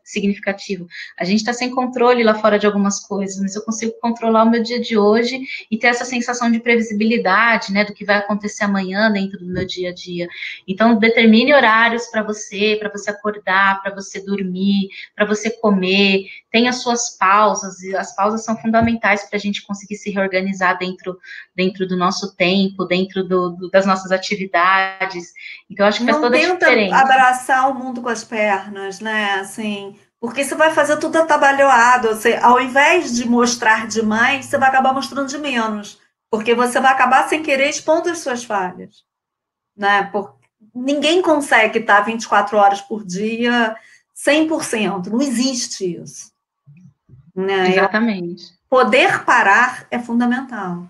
[0.03, 0.87] significativo.
[1.19, 4.49] A gente está sem controle lá fora de algumas coisas, mas eu consigo controlar o
[4.49, 8.63] meu dia de hoje e ter essa sensação de previsibilidade, né, do que vai acontecer
[8.63, 10.27] amanhã dentro do meu dia a dia.
[10.67, 16.71] Então, determine horários para você, para você acordar, para você dormir, para você comer, tenha
[16.73, 21.17] suas pausas, e as pausas são fundamentais para a gente conseguir se reorganizar dentro,
[21.55, 25.31] dentro do nosso tempo, dentro do, do, das nossas atividades.
[25.69, 26.95] Então, acho que faz Não toda a diferença.
[26.95, 29.33] abraçar o mundo com as pernas, né?
[29.35, 32.09] Assim, porque você vai fazer tudo atabalhoado.
[32.09, 35.99] Você, ao invés de mostrar demais, você vai acabar mostrando de menos.
[36.29, 39.03] Porque você vai acabar sem querer expondo as suas falhas.
[39.75, 40.03] Né?
[40.11, 43.75] Porque ninguém consegue estar 24 horas por dia
[44.15, 45.07] 100%.
[45.07, 46.31] Não existe isso.
[47.35, 47.71] Né?
[47.71, 48.43] Exatamente.
[48.69, 50.87] Poder parar é fundamental.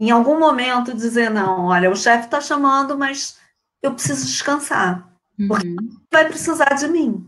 [0.00, 3.38] Em algum momento dizer, não, olha, o chefe está chamando, mas
[3.80, 5.13] eu preciso descansar.
[5.48, 5.98] Porque uhum.
[6.12, 7.26] vai precisar de mim.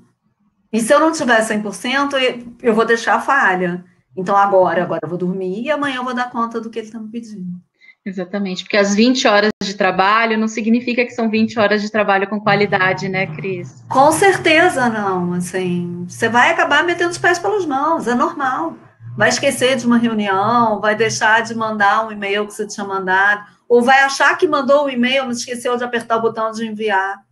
[0.72, 3.84] E se eu não tiver 100%, eu vou deixar a falha.
[4.16, 6.86] Então agora, agora eu vou dormir e amanhã eu vou dar conta do que ele
[6.86, 7.60] está me pedindo.
[8.04, 12.28] Exatamente, porque as 20 horas de trabalho não significa que são 20 horas de trabalho
[12.28, 13.84] com qualidade, né, Cris?
[13.88, 18.76] Com certeza não, assim, você vai acabar metendo os pés pelas mãos, é normal.
[19.16, 23.44] Vai esquecer de uma reunião, vai deixar de mandar um e-mail que você tinha mandado,
[23.68, 26.64] ou vai achar que mandou o um e-mail, mas esqueceu de apertar o botão de
[26.64, 27.25] enviar.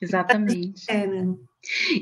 [0.00, 0.84] Exatamente.
[0.88, 1.34] É, né?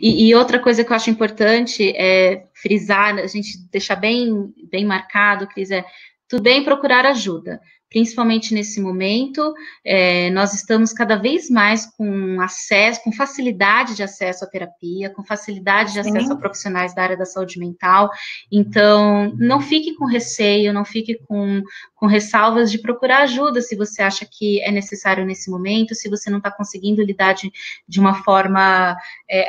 [0.00, 4.84] E, e, outra coisa que eu acho importante é frisar, a gente deixar bem, bem
[4.84, 5.84] marcado, Cris, é
[6.28, 7.60] tudo bem procurar ajuda
[7.94, 14.44] principalmente nesse momento, é, nós estamos cada vez mais com acesso, com facilidade de acesso
[14.44, 16.32] à terapia, com facilidade de acesso Sim.
[16.32, 18.10] a profissionais da área da saúde mental.
[18.50, 21.62] Então, não fique com receio, não fique com,
[21.94, 26.28] com ressalvas de procurar ajuda se você acha que é necessário nesse momento, se você
[26.28, 27.52] não está conseguindo lidar de,
[27.86, 28.96] de uma forma
[29.30, 29.48] é,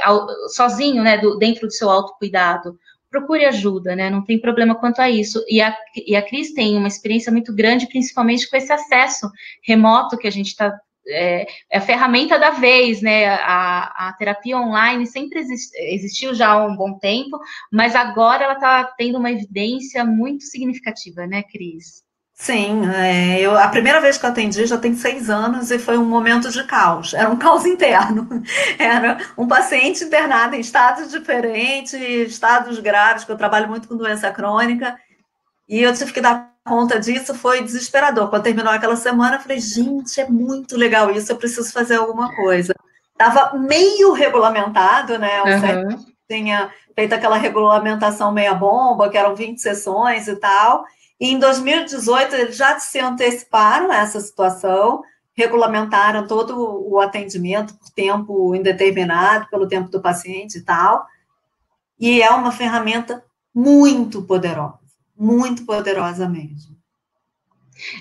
[0.49, 2.77] sozinho, né, do, dentro do seu autocuidado
[3.15, 4.09] procure ajuda, né?
[4.09, 5.43] Não tem problema quanto a isso.
[5.47, 9.29] E a, e a Cris tem uma experiência muito grande, principalmente com esse acesso
[9.63, 10.77] remoto que a gente está.
[11.07, 13.27] É, é, a ferramenta da vez, né?
[13.27, 17.39] A, a terapia online sempre existiu já há um bom tempo,
[17.71, 22.04] mas agora ela está tendo uma evidência muito significativa, né, Cris?
[22.37, 25.97] Sim, é, eu, a primeira vez que eu atendi já tem seis anos e foi
[25.97, 27.13] um momento de caos.
[27.13, 28.27] Era um caos interno.
[28.77, 34.29] Era um paciente internado em estados diferentes, estados graves, que eu trabalho muito com doença
[34.31, 34.97] crônica,
[35.67, 38.29] e eu tive que dar conta disso, foi desesperador.
[38.29, 42.35] Quando terminou aquela semana, eu falei, gente, é muito legal isso, eu preciso fazer alguma
[42.35, 42.75] coisa.
[43.13, 45.41] Estava meio regulamentado, né?
[45.41, 46.05] Uhum.
[46.29, 50.83] tinha feito aquela regulamentação meia bomba, que eram 20 sessões e tal
[51.19, 55.01] e em 2018, eles já se anteciparam a essa situação,
[55.33, 56.55] regulamentaram todo
[56.89, 61.05] o atendimento por tempo indeterminado, pelo tempo do paciente e tal.
[61.99, 64.79] E é uma ferramenta muito poderosa,
[65.17, 66.75] muito poderosa mesmo.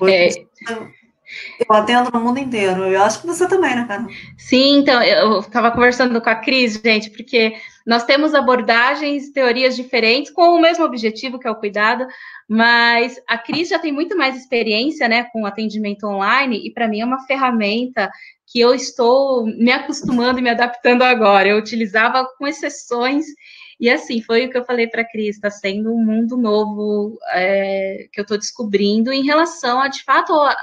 [0.09, 0.29] É...
[1.59, 2.85] Eu atendo no mundo inteiro.
[2.85, 4.09] Eu acho que você também, né, Carol?
[4.37, 7.57] Sim, então, eu estava conversando com a Cris, gente, porque
[7.87, 12.07] nós temos abordagens, teorias diferentes, com o mesmo objetivo, que é o cuidado,
[12.49, 17.01] mas a Cris já tem muito mais experiência, né, com atendimento online, e para mim
[17.01, 18.11] é uma ferramenta
[18.47, 21.49] que eu estou me acostumando e me adaptando agora.
[21.49, 23.27] Eu utilizava com exceções,
[23.79, 27.19] e assim, foi o que eu falei para a Cris, está sendo um mundo novo
[27.33, 30.57] é, que eu estou descobrindo em relação a, de fato, a,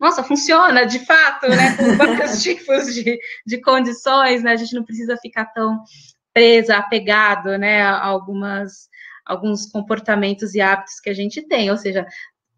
[0.00, 1.76] nossa, funciona de fato, né?
[1.76, 4.52] Com vários tipos de, de condições, né?
[4.52, 5.82] A gente não precisa ficar tão
[6.34, 7.82] presa, apegado, né?
[7.82, 8.92] A algumas
[9.24, 12.06] alguns comportamentos e hábitos que a gente tem, ou seja,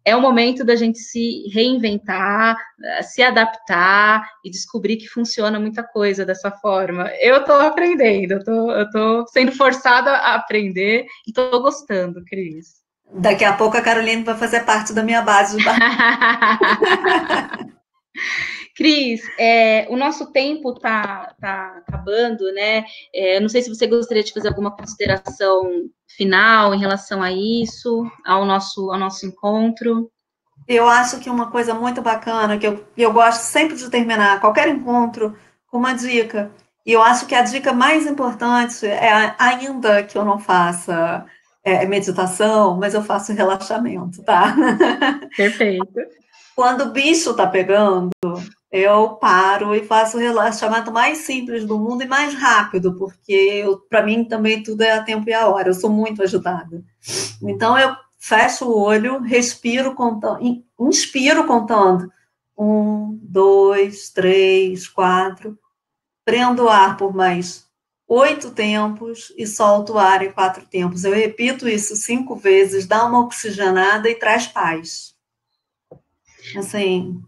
[0.03, 2.57] é o momento da gente se reinventar,
[3.03, 7.09] se adaptar e descobrir que funciona muita coisa dessa forma.
[7.19, 12.75] Eu estou aprendendo, eu estou sendo forçada a aprender e estou gostando, Cris.
[13.13, 15.63] Daqui a pouco a Carolina vai fazer parte da minha base de
[18.77, 22.85] Cris, é, o nosso tempo está tá acabando, né?
[23.11, 28.05] É, não sei se você gostaria de fazer alguma consideração final em relação a isso,
[28.23, 30.11] ao nosso, ao nosso encontro.
[30.67, 34.67] Eu acho que uma coisa muito bacana, que eu, eu gosto sempre de terminar qualquer
[34.67, 36.51] encontro com uma dica.
[36.85, 41.25] E eu acho que a dica mais importante é, ainda que eu não faça
[41.63, 44.55] é, meditação, mas eu faço relaxamento, tá?
[45.35, 45.87] Perfeito.
[46.55, 48.11] Quando o bicho tá pegando,
[48.71, 54.03] eu paro e faço o relaxamento mais simples do mundo e mais rápido, porque para
[54.03, 56.83] mim também tudo é a tempo e a hora, eu sou muito agitada.
[57.41, 62.11] Então eu fecho o olho, respiro contando, inspiro contando.
[62.57, 65.57] Um, dois, três, quatro.
[66.25, 67.67] Prendo o ar por mais
[68.07, 71.03] oito tempos e solto o ar em quatro tempos.
[71.03, 75.15] Eu repito isso cinco vezes, dá uma oxigenada e traz paz.
[76.55, 77.21] Assim,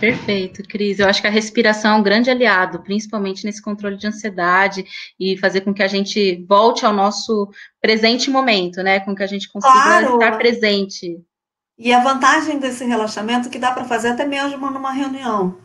[0.00, 0.98] Perfeito, Cris.
[0.98, 4.84] Eu acho que a respiração é um grande aliado, principalmente nesse controle de ansiedade
[5.20, 7.50] e fazer com que a gente volte ao nosso
[7.80, 9.00] presente momento, né?
[9.00, 10.14] Com que a gente consiga claro.
[10.14, 11.20] estar presente.
[11.78, 15.58] E a vantagem desse relaxamento é que dá para fazer até mesmo numa reunião.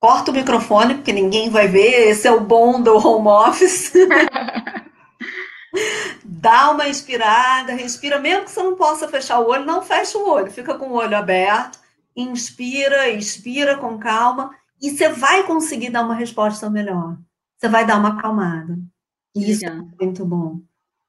[0.00, 3.92] Corta o microfone, porque ninguém vai ver, esse é o bom do home office.
[6.24, 10.28] Dá uma inspirada, respira, mesmo que você não possa fechar o olho, não fecha o
[10.28, 11.78] olho, fica com o olho aberto
[12.22, 14.50] inspira, expira com calma,
[14.80, 17.16] e você vai conseguir dar uma resposta melhor.
[17.56, 18.78] Você vai dar uma acalmada.
[19.34, 20.60] Isso é muito bom.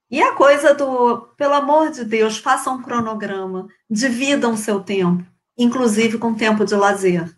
[0.09, 5.23] E a coisa do, pelo amor de Deus, faça um cronograma, dividam seu tempo,
[5.57, 7.31] inclusive com tempo de lazer.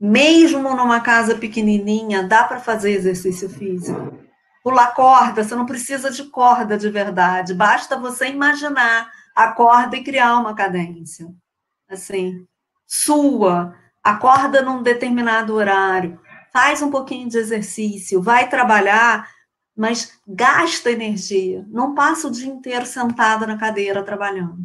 [0.00, 4.16] Mesmo numa casa pequenininha, dá para fazer exercício físico.
[4.62, 10.04] Pular corda, você não precisa de corda de verdade, basta você imaginar a corda e
[10.04, 11.26] criar uma cadência.
[11.88, 12.46] Assim,
[12.92, 13.74] sua,
[14.04, 16.20] acorda num determinado horário,
[16.52, 19.26] faz um pouquinho de exercício, vai trabalhar,
[19.74, 21.64] mas gasta energia.
[21.70, 24.58] Não passa o dia inteiro sentado na cadeira trabalhando.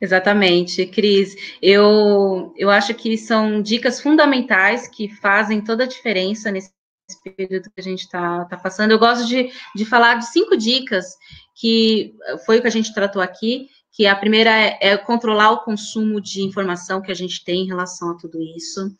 [0.00, 1.34] Exatamente, Cris.
[1.60, 6.70] Eu, eu acho que são dicas fundamentais que fazem toda a diferença nesse
[7.36, 8.92] período que a gente está tá passando.
[8.92, 11.16] Eu gosto de, de falar de cinco dicas
[11.56, 12.14] que
[12.46, 13.68] foi o que a gente tratou aqui,
[13.98, 17.66] que a primeira é, é controlar o consumo de informação que a gente tem em
[17.66, 18.94] relação a tudo isso,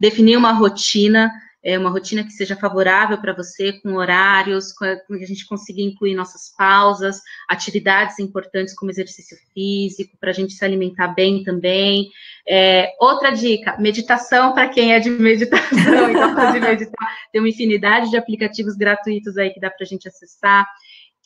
[0.00, 1.30] definir uma rotina,
[1.62, 5.82] é, uma rotina que seja favorável para você, com horários, com que a gente consiga
[5.82, 12.08] incluir nossas pausas, atividades importantes como exercício físico, para a gente se alimentar bem também.
[12.48, 17.50] É, outra dica, meditação para quem é de meditação e gosta de meditar, tem uma
[17.50, 20.66] infinidade de aplicativos gratuitos aí que dá para a gente acessar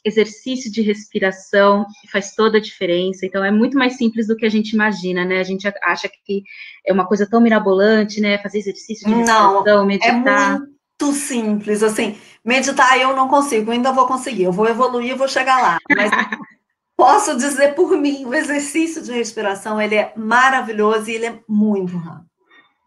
[0.06, 3.26] exercício de respiração faz toda a diferença.
[3.26, 5.40] Então, é muito mais simples do que a gente imagina, né?
[5.40, 6.44] A gente acha que
[6.86, 8.38] é uma coisa tão mirabolante, né?
[8.38, 10.56] Fazer exercício de respiração, não, é meditar.
[10.56, 12.16] É muito simples, assim.
[12.44, 14.44] Meditar eu não consigo, ainda vou conseguir.
[14.44, 15.78] Eu vou evoluir, eu vou chegar lá.
[15.94, 16.10] Mas
[16.96, 21.96] posso dizer por mim, o exercício de respiração, ele é maravilhoso e ele é muito
[21.96, 22.35] rápido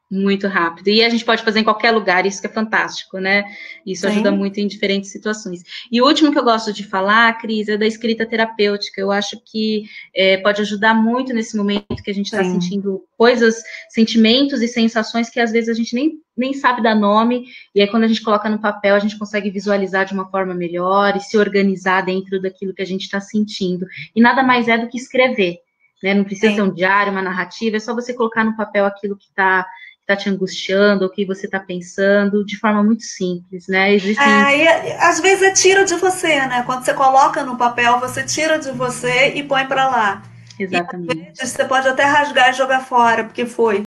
[0.10, 0.88] muito rápido.
[0.88, 3.43] E a gente pode fazer em qualquer lugar, isso que é fantástico, né?
[3.86, 4.14] Isso Sim.
[4.14, 5.62] ajuda muito em diferentes situações.
[5.91, 8.99] E o último que eu gosto de falar, Cris, é da escrita terapêutica.
[8.99, 9.84] Eu acho que
[10.16, 15.30] é, pode ajudar muito nesse momento que a gente está sentindo coisas, sentimentos e sensações
[15.30, 17.45] que às vezes a gente nem, nem sabe dar nome,
[17.76, 20.55] e aí quando a gente coloca no papel, a gente consegue visualizar de uma forma
[20.55, 23.86] melhor e se organizar dentro daquilo que a gente está sentindo.
[24.16, 25.57] E nada mais é do que escrever.
[26.01, 26.14] Né?
[26.14, 26.55] Não precisa Sim.
[26.55, 29.68] ser um diário, uma narrativa, é só você colocar no papel aquilo que está
[30.12, 33.93] está te angustiando, o que você está pensando, de forma muito simples, né?
[33.93, 34.26] Existem...
[34.26, 36.64] É, e, às vezes é tira de você, né?
[36.66, 40.24] Quando você coloca no papel, você tira de você e põe para lá.
[40.57, 41.16] Exatamente.
[41.16, 43.84] E, vezes, você pode até rasgar e jogar fora, porque foi.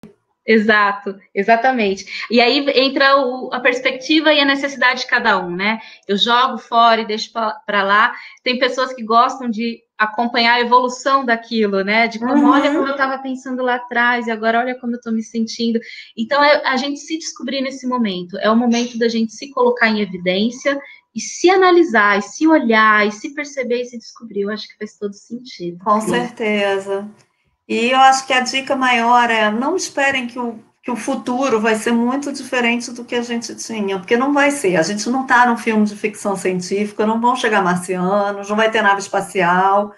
[0.47, 2.25] Exato, exatamente.
[2.31, 5.79] E aí entra o, a perspectiva e a necessidade de cada um, né?
[6.07, 8.13] Eu jogo fora e deixo para lá.
[8.43, 12.07] Tem pessoas que gostam de acompanhar a evolução daquilo, né?
[12.07, 12.51] De como, uhum.
[12.51, 15.81] olha como eu estava pensando lá atrás e agora olha como eu estou me sentindo.
[16.15, 18.37] Então, é a gente se descobrir nesse momento.
[18.37, 20.79] É o momento da gente se colocar em evidência
[21.13, 24.41] e se analisar, e se olhar, e se perceber e se descobrir.
[24.43, 25.83] Eu acho que faz todo sentido.
[25.83, 27.09] Com certeza.
[27.67, 31.59] E eu acho que a dica maior é não esperem que o que o futuro
[31.59, 34.77] vai ser muito diferente do que a gente tinha, porque não vai ser.
[34.77, 38.71] A gente não está num filme de ficção científica, não vão chegar marcianos, não vai
[38.71, 39.93] ter nave espacial.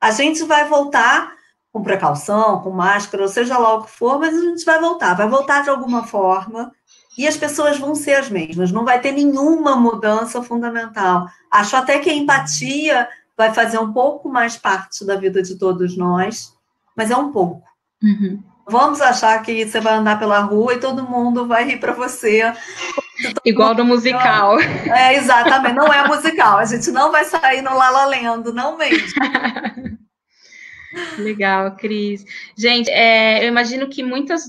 [0.00, 1.32] A gente vai voltar
[1.72, 5.28] com precaução, com máscara, seja lá o que for, mas a gente vai voltar, vai
[5.28, 6.72] voltar de alguma forma
[7.16, 11.28] e as pessoas vão ser as mesmas, não vai ter nenhuma mudança fundamental.
[11.52, 15.96] Acho até que a empatia vai fazer um pouco mais parte da vida de todos
[15.96, 16.52] nós,
[16.96, 17.62] mas é um pouco.
[18.02, 18.42] Uhum.
[18.68, 22.52] Vamos achar que você vai andar pela rua e todo mundo vai rir para você.
[23.44, 24.58] Igual no musical.
[24.60, 25.74] É, exatamente.
[25.74, 26.58] Não é musical.
[26.58, 29.20] A gente não vai sair no Lala Lendo, não mesmo.
[31.18, 32.24] Legal, Cris.
[32.56, 34.44] Gente, é, eu imagino que muitas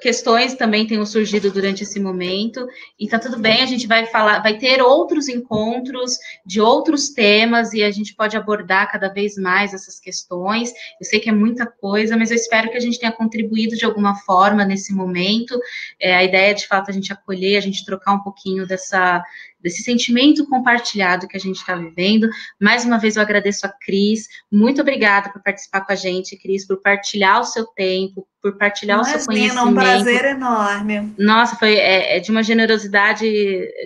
[0.00, 2.66] questões também tenham surgido durante esse momento
[2.98, 7.72] e tá tudo bem, a gente vai falar, vai ter outros encontros de outros temas
[7.72, 10.70] e a gente pode abordar cada vez mais essas questões.
[11.00, 13.84] Eu sei que é muita coisa, mas eu espero que a gente tenha contribuído de
[13.84, 15.58] alguma forma nesse momento.
[15.98, 19.22] É, a ideia é, de fato a gente acolher, a gente trocar um pouquinho dessa
[19.62, 22.28] desse sentimento compartilhado que a gente está vivendo.
[22.60, 26.66] Mais uma vez eu agradeço a Cris, muito obrigada por participar com a gente, Cris,
[26.66, 29.68] por partilhar o seu tempo, por partilhar Imagina, o seu conhecimento.
[29.68, 31.14] um prazer enorme.
[31.18, 33.26] Nossa, foi é, é de uma generosidade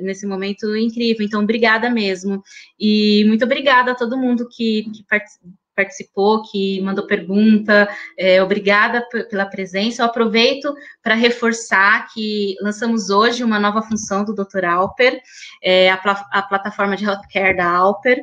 [0.02, 2.42] nesse momento incrível, então obrigada mesmo.
[2.78, 9.06] E muito obrigada a todo mundo que, que participou participou, que mandou pergunta, é, obrigada
[9.30, 10.02] pela presença.
[10.02, 14.64] Eu aproveito para reforçar que lançamos hoje uma nova função do Dr.
[14.64, 15.20] Alper,
[15.62, 18.22] é, a, pl a, plataforma de healthcare da Alper.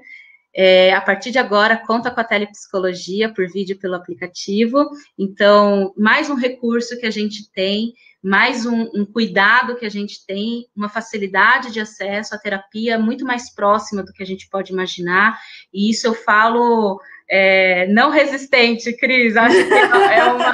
[0.54, 4.90] É, a partir de agora, conta com a telepsicologia por vídeo pelo aplicativo.
[5.18, 10.26] Então, mais um recurso que a gente tem, mais um, um cuidado que a gente
[10.26, 14.72] tem, uma facilidade de acesso à terapia muito mais próxima do que a gente pode
[14.72, 15.40] imaginar.
[15.74, 17.00] E isso eu falo
[17.32, 20.54] é, não resistente, Cris, acho que é uma,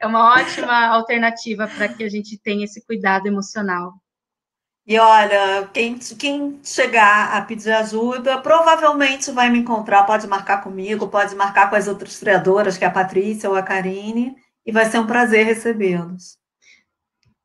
[0.00, 3.94] é uma ótima alternativa para que a gente tenha esse cuidado emocional.
[4.86, 11.08] E olha, quem, quem chegar a pedir ajuda, provavelmente vai me encontrar, pode marcar comigo,
[11.08, 14.84] pode marcar com as outras criadoras, que é a Patrícia ou a Karine, e vai
[14.84, 16.36] ser um prazer recebê-los.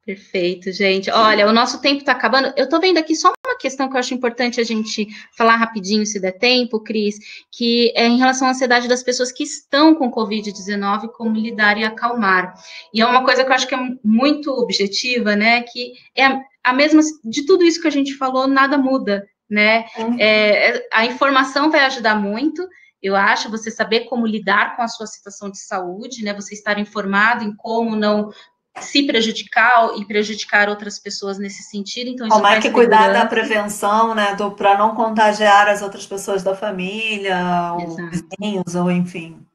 [0.05, 1.09] Perfeito, gente.
[1.09, 2.53] Olha, o nosso tempo está acabando.
[2.57, 3.31] Eu estou vendo aqui só
[3.61, 5.07] questão que eu acho importante a gente
[5.37, 7.17] falar rapidinho, se der tempo, Cris,
[7.51, 11.83] que é em relação à ansiedade das pessoas que estão com Covid-19, como lidar e
[11.83, 12.53] acalmar.
[12.93, 15.61] E é uma coisa que eu acho que é muito objetiva, né?
[15.61, 16.25] Que é
[16.63, 19.85] a mesma, de tudo isso que a gente falou, nada muda, né?
[19.97, 20.17] Uhum.
[20.19, 22.67] É, a informação vai ajudar muito,
[23.01, 26.33] eu acho, você saber como lidar com a sua situação de saúde, né?
[26.35, 28.29] Você estar informado em como não
[28.79, 32.09] se prejudicar e prejudicar outras pessoas nesse sentido.
[32.09, 37.73] Então, é que cuidar da prevenção, né, para não contagiar as outras pessoas da família,
[37.73, 39.45] ou vizinhos, ou enfim.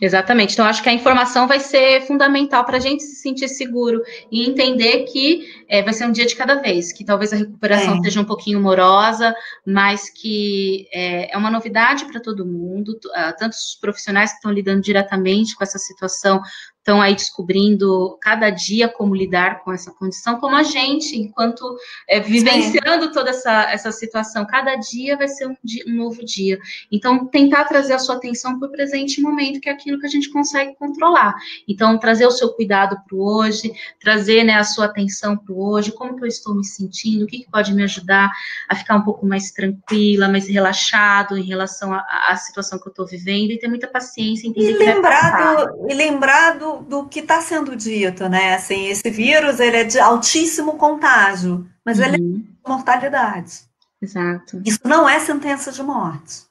[0.00, 0.52] Exatamente.
[0.52, 4.46] Então, acho que a informação vai ser fundamental para a gente se sentir seguro e
[4.46, 8.02] entender que é, vai ser um dia de cada vez, que talvez a recuperação é.
[8.02, 9.34] seja um pouquinho morosa,
[9.66, 14.52] mas que é, é uma novidade para todo mundo, ah, tanto os profissionais que estão
[14.52, 16.40] lidando diretamente com essa situação
[16.82, 21.76] estão aí descobrindo cada dia como lidar com essa condição, como a gente, enquanto
[22.08, 23.12] é, vivenciando Sim.
[23.12, 26.58] toda essa, essa situação, cada dia vai ser um, dia, um, novo dia.
[26.90, 30.10] Então, tentar trazer a sua atenção para o presente momento, que é aquilo que a
[30.10, 31.32] gente consegue controlar.
[31.68, 35.62] Então, trazer o seu cuidado para o hoje, trazer né, a sua atenção para o
[35.70, 38.28] hoje, como que eu estou me sentindo, o que, que pode me ajudar
[38.68, 43.06] a ficar um pouco mais tranquila, mais relaxado em relação à situação que eu estou
[43.06, 48.28] vivendo, e ter muita paciência, entender e lembrado, E lembrado do, que está sendo dito,
[48.28, 48.54] né?
[48.54, 52.04] Assim, esse vírus ele é de altíssimo contágio, mas uhum.
[52.04, 52.46] ele é de uhum.
[52.66, 53.60] mortalidade.
[54.00, 54.60] Exato.
[54.64, 56.42] Isso não é sentença de morte.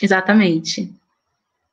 [0.00, 0.92] Exatamente.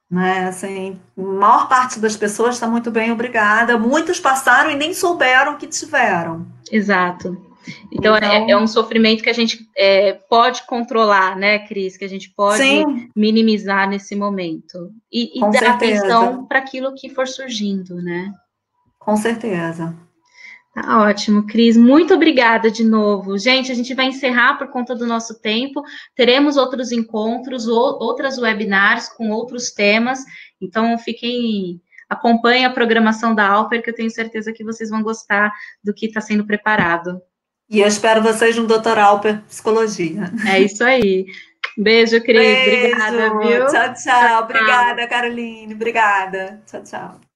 [0.10, 0.48] Né?
[0.48, 3.78] Assim, a maior parte das pessoas está muito bem, obrigada.
[3.78, 6.46] Muitos passaram e nem souberam que tiveram.
[6.72, 7.47] Exato.
[7.92, 11.98] Então, então é, é, um sofrimento que a gente é, pode controlar, né, Cris?
[11.98, 13.10] Que a gente pode sim.
[13.16, 14.92] minimizar nesse momento.
[15.12, 16.06] E, e dar certeza.
[16.06, 18.32] atenção para aquilo que for surgindo, né?
[19.00, 19.96] Com certeza.
[20.78, 21.76] Tá ótimo, Cris.
[21.76, 23.36] Muito obrigada de novo.
[23.36, 25.82] Gente, a gente vai encerrar por conta do nosso tempo.
[26.16, 30.24] Teremos outros encontros, outras webinars com outros temas.
[30.62, 31.82] Então, fiquem.
[32.08, 35.52] Acompanhem a programação da Alper, que eu tenho certeza que vocês vão gostar
[35.84, 37.20] do que está sendo preparado.
[37.70, 38.98] E eu espero vocês no Dr.
[38.98, 40.32] Alper Psicologia.
[40.48, 41.26] É isso aí.
[41.78, 42.40] Beijo, Cris.
[42.40, 42.88] Beijo.
[42.88, 43.68] Obrigada, viu?
[43.68, 44.44] Tchau, tchau.
[44.44, 45.74] Obrigada, Caroline.
[45.74, 46.62] Obrigada.
[46.66, 47.27] Tchau, tchau.